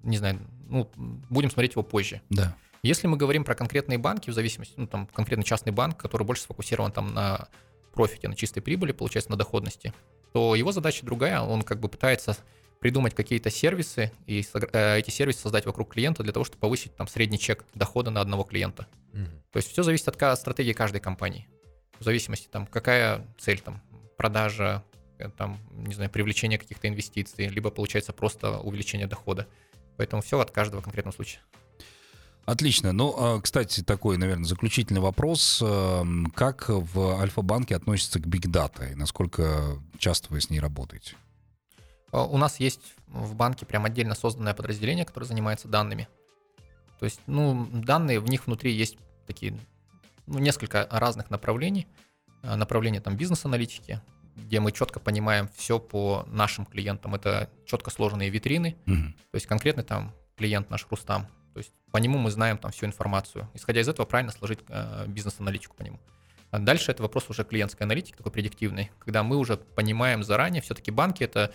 не 0.02 0.18
знаю, 0.18 0.38
ну, 0.68 0.90
будем 0.96 1.50
смотреть 1.50 1.72
его 1.72 1.82
позже. 1.82 2.20
Да. 2.30 2.54
Если 2.82 3.06
мы 3.06 3.16
говорим 3.16 3.44
про 3.44 3.54
конкретные 3.54 3.98
банки, 3.98 4.28
в 4.28 4.34
зависимости, 4.34 4.74
ну, 4.76 4.86
там, 4.86 5.06
конкретно 5.06 5.44
частный 5.44 5.72
банк, 5.72 5.96
который 5.96 6.24
больше 6.24 6.42
сфокусирован 6.42 6.92
там 6.92 7.14
на 7.14 7.48
профите, 7.92 8.28
на 8.28 8.34
чистой 8.34 8.60
прибыли, 8.60 8.92
получается, 8.92 9.30
на 9.30 9.36
доходности, 9.36 9.92
то 10.32 10.54
его 10.54 10.72
задача 10.72 11.04
другая, 11.04 11.40
он 11.40 11.62
как 11.62 11.80
бы 11.80 11.88
пытается 11.88 12.36
придумать 12.80 13.14
какие-то 13.14 13.48
сервисы 13.48 14.10
и 14.26 14.44
э, 14.72 14.98
эти 14.98 15.10
сервисы 15.10 15.40
создать 15.40 15.66
вокруг 15.66 15.92
клиента 15.92 16.24
для 16.24 16.32
того, 16.32 16.44
чтобы 16.44 16.60
повысить 16.60 16.94
там 16.96 17.06
средний 17.06 17.38
чек 17.38 17.64
дохода 17.74 18.10
на 18.10 18.20
одного 18.20 18.42
клиента. 18.42 18.88
Угу. 19.12 19.26
То 19.52 19.56
есть 19.58 19.70
все 19.70 19.82
зависит 19.84 20.08
от 20.08 20.38
стратегии 20.38 20.72
каждой 20.72 21.00
компании. 21.00 21.48
В 22.00 22.04
зависимости 22.04 22.48
там 22.50 22.66
какая 22.66 23.24
цель 23.38 23.60
там 23.60 23.80
продажа, 24.16 24.82
э, 25.18 25.28
там 25.30 25.60
не 25.70 25.94
знаю 25.94 26.10
привлечение 26.10 26.58
каких-то 26.58 26.88
инвестиций, 26.88 27.46
либо 27.46 27.70
получается 27.70 28.12
просто 28.12 28.58
увеличение 28.58 29.06
дохода. 29.06 29.46
Поэтому 29.96 30.20
все 30.20 30.40
от 30.40 30.50
каждого 30.50 30.80
конкретного 30.80 31.14
случая. 31.14 31.40
Отлично. 32.44 32.92
Ну, 32.92 33.14
а, 33.16 33.40
кстати, 33.40 33.82
такой, 33.82 34.16
наверное, 34.18 34.44
заключительный 34.44 35.00
вопрос. 35.00 35.62
Эм, 35.62 36.26
как 36.34 36.68
в 36.68 37.20
Альфа-банке 37.20 37.76
относится 37.76 38.18
к 38.18 38.26
Big 38.26 38.50
Data 38.50 38.90
и 38.90 38.94
насколько 38.94 39.78
часто 39.98 40.32
вы 40.32 40.40
с 40.40 40.50
ней 40.50 40.58
работаете? 40.58 41.14
А, 42.10 42.24
у 42.24 42.36
нас 42.36 42.58
есть 42.58 42.80
в 43.06 43.34
банке 43.34 43.64
прям 43.64 43.84
отдельно 43.84 44.14
созданное 44.14 44.54
подразделение, 44.54 45.04
которое 45.04 45.26
занимается 45.26 45.68
данными. 45.68 46.08
То 46.98 47.04
есть, 47.04 47.20
ну, 47.26 47.66
данные, 47.72 48.20
в 48.20 48.28
них 48.28 48.46
внутри 48.46 48.72
есть 48.72 48.96
такие, 49.26 49.56
ну, 50.26 50.38
несколько 50.38 50.86
разных 50.90 51.30
направлений. 51.30 51.86
А, 52.42 52.56
направление 52.56 53.00
там 53.00 53.16
бизнес-аналитики, 53.16 54.00
где 54.34 54.58
мы 54.58 54.72
четко 54.72 54.98
понимаем 54.98 55.48
все 55.56 55.78
по 55.78 56.24
нашим 56.26 56.66
клиентам. 56.66 57.14
Это 57.14 57.48
четко 57.66 57.90
сложенные 57.90 58.30
витрины. 58.30 58.76
Угу. 58.86 58.96
То 59.30 59.34
есть 59.34 59.46
конкретно 59.46 59.84
там 59.84 60.12
клиент 60.36 60.70
наш 60.70 60.86
Рустам. 60.90 61.28
То 61.52 61.58
есть 61.58 61.72
по 61.90 61.98
нему 61.98 62.18
мы 62.18 62.30
знаем 62.30 62.58
там 62.58 62.70
всю 62.70 62.86
информацию. 62.86 63.48
Исходя 63.54 63.80
из 63.80 63.88
этого, 63.88 64.06
правильно 64.06 64.32
сложить 64.32 64.60
э, 64.68 65.06
бизнес-аналитику 65.06 65.76
по 65.76 65.82
нему. 65.82 66.00
А 66.50 66.58
дальше 66.58 66.90
это 66.90 67.02
вопрос 67.02 67.30
уже 67.30 67.44
клиентской 67.44 67.86
аналитики, 67.86 68.16
такой 68.16 68.32
предиктивный, 68.32 68.90
когда 68.98 69.22
мы 69.22 69.36
уже 69.36 69.56
понимаем 69.56 70.22
заранее, 70.22 70.60
все-таки 70.60 70.90
банки 70.90 71.24
это 71.24 71.52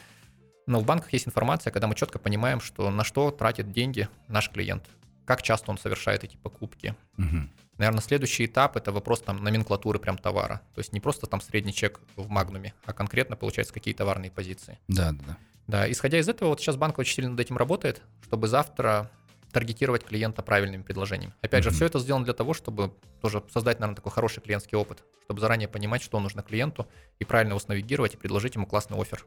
но 0.68 0.82
в 0.82 0.86
банках 0.86 1.14
есть 1.14 1.28
информация, 1.28 1.72
когда 1.72 1.88
мы 1.88 1.96
четко 1.96 2.20
понимаем, 2.20 2.60
что 2.60 2.92
на 2.92 3.04
что 3.04 3.32
тратит 3.32 3.72
деньги 3.72 4.10
наш 4.28 4.50
клиент, 4.52 4.84
как 5.26 5.42
часто 5.42 5.72
он 5.72 5.78
совершает 5.78 6.26
эти 6.26 6.36
покупки. 6.36 6.94
Угу. 7.18 7.50
Наверное, 7.78 8.02
следующий 8.02 8.46
этап 8.46 8.76
это 8.76 8.92
вопрос 8.92 9.22
там 9.22 9.44
номенклатуры 9.44 9.98
прям 9.98 10.18
товара. 10.18 10.62
То 10.76 10.80
есть 10.80 10.92
не 10.94 11.00
просто 11.00 11.26
там 11.26 11.40
средний 11.40 11.74
чек 11.74 12.02
в 12.16 12.30
магнуме, 12.30 12.74
а 12.86 12.94
конкретно 12.94 13.38
получается 13.38 13.74
какие 13.74 13.94
товарные 13.94 14.30
позиции. 14.30 14.78
Да, 14.88 15.14
да. 15.14 15.38
Да, 15.68 15.92
исходя 15.92 16.18
из 16.18 16.30
этого, 16.30 16.50
вот 16.50 16.60
сейчас 16.60 16.76
банк 16.76 16.98
очень 16.98 17.16
сильно 17.16 17.32
над 17.32 17.40
этим 17.40 17.58
работает, 17.58 18.02
чтобы 18.24 18.48
завтра 18.48 19.12
таргетировать 19.52 20.04
клиента 20.04 20.42
правильными 20.42 20.84
предложениями. 20.84 21.34
Опять 21.42 21.64
mm-hmm. 21.66 21.70
же, 21.70 21.76
все 21.76 21.86
это 21.86 22.00
сделано 22.00 22.26
для 22.26 22.34
того, 22.34 22.54
чтобы 22.54 22.94
тоже 23.22 23.44
создать, 23.52 23.80
наверное, 23.80 23.96
такой 23.96 24.12
хороший 24.12 24.42
клиентский 24.42 24.78
опыт, 24.78 25.04
чтобы 25.24 25.40
заранее 25.40 25.68
понимать, 25.68 26.02
что 26.02 26.20
нужно 26.20 26.44
клиенту, 26.44 26.88
и 27.20 27.26
правильно 27.26 27.54
его 27.54 27.62
навигировать 27.68 28.14
и 28.14 28.18
предложить 28.18 28.56
ему 28.56 28.66
классный 28.66 29.00
офер 29.00 29.26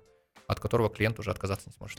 от 0.50 0.60
которого 0.60 0.90
клиент 0.90 1.18
уже 1.18 1.30
отказаться 1.30 1.68
не 1.68 1.76
сможет. 1.76 1.98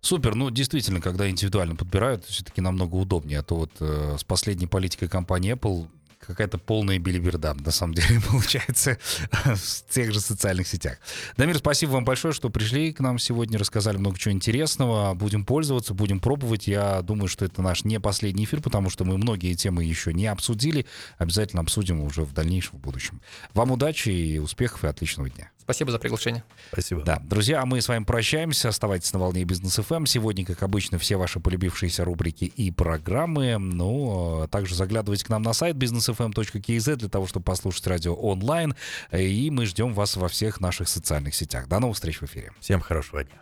Супер, 0.00 0.34
ну 0.34 0.50
действительно, 0.50 1.00
когда 1.00 1.28
индивидуально 1.28 1.76
подбирают, 1.76 2.24
все-таки 2.24 2.60
намного 2.60 2.96
удобнее. 2.96 3.40
А 3.40 3.42
то 3.42 3.56
вот 3.56 3.72
э, 3.80 4.16
с 4.18 4.24
последней 4.24 4.66
политикой 4.66 5.08
компании 5.08 5.54
Apple 5.54 5.88
какая-то 6.26 6.58
полная 6.58 6.98
билиберда, 6.98 7.54
на 7.54 7.70
самом 7.70 7.94
деле, 7.94 8.20
получается, 8.30 8.98
в 9.44 9.92
тех 9.92 10.12
же 10.12 10.20
социальных 10.20 10.68
сетях. 10.68 10.98
Дамир, 11.36 11.58
спасибо 11.58 11.92
вам 11.92 12.04
большое, 12.04 12.34
что 12.34 12.50
пришли 12.50 12.92
к 12.92 13.00
нам 13.00 13.18
сегодня, 13.18 13.58
рассказали 13.58 13.96
много 13.96 14.18
чего 14.18 14.32
интересного. 14.32 15.14
Будем 15.14 15.44
пользоваться, 15.44 15.94
будем 15.94 16.20
пробовать. 16.20 16.66
Я 16.66 17.02
думаю, 17.02 17.28
что 17.28 17.44
это 17.44 17.62
наш 17.62 17.84
не 17.84 18.00
последний 18.00 18.44
эфир, 18.44 18.60
потому 18.60 18.90
что 18.90 19.04
мы 19.04 19.18
многие 19.18 19.54
темы 19.54 19.84
еще 19.84 20.12
не 20.12 20.26
обсудили. 20.26 20.86
Обязательно 21.18 21.62
обсудим 21.62 22.00
уже 22.00 22.22
в 22.22 22.32
дальнейшем, 22.32 22.78
в 22.78 22.80
будущем. 22.80 23.20
Вам 23.52 23.72
удачи 23.72 24.08
и 24.08 24.38
успехов 24.38 24.84
и 24.84 24.88
отличного 24.88 25.30
дня. 25.30 25.50
Спасибо 25.64 25.90
за 25.90 25.98
приглашение. 25.98 26.44
Спасибо. 26.70 27.02
Да, 27.02 27.20
друзья, 27.24 27.62
а 27.62 27.66
мы 27.66 27.80
с 27.80 27.88
вами 27.88 28.04
прощаемся. 28.04 28.68
Оставайтесь 28.68 29.12
на 29.12 29.18
волне 29.18 29.44
бизнес 29.44 29.78
FM. 29.78 29.96
Эм. 29.96 30.06
Сегодня, 30.06 30.44
как 30.44 30.62
обычно, 30.62 30.98
все 30.98 31.16
ваши 31.16 31.40
полюбившиеся 31.40 32.04
рубрики 32.04 32.44
и 32.44 32.70
программы. 32.70 33.56
Ну, 33.58 34.42
а 34.42 34.48
также 34.48 34.74
заглядывайте 34.74 35.24
к 35.24 35.30
нам 35.30 35.42
на 35.42 35.54
сайт 35.54 35.76
businessfm.kz 35.76 36.96
для 36.96 37.08
того, 37.08 37.26
чтобы 37.26 37.44
послушать 37.44 37.86
радио 37.86 38.14
онлайн. 38.14 38.74
И 39.10 39.50
мы 39.50 39.64
ждем 39.64 39.94
вас 39.94 40.16
во 40.16 40.28
всех 40.28 40.60
наших 40.60 40.88
социальных 40.88 41.34
сетях. 41.34 41.66
До 41.66 41.80
новых 41.80 41.96
встреч 41.96 42.20
в 42.20 42.24
эфире. 42.24 42.52
Всем 42.60 42.80
хорошего 42.80 43.24
дня. 43.24 43.40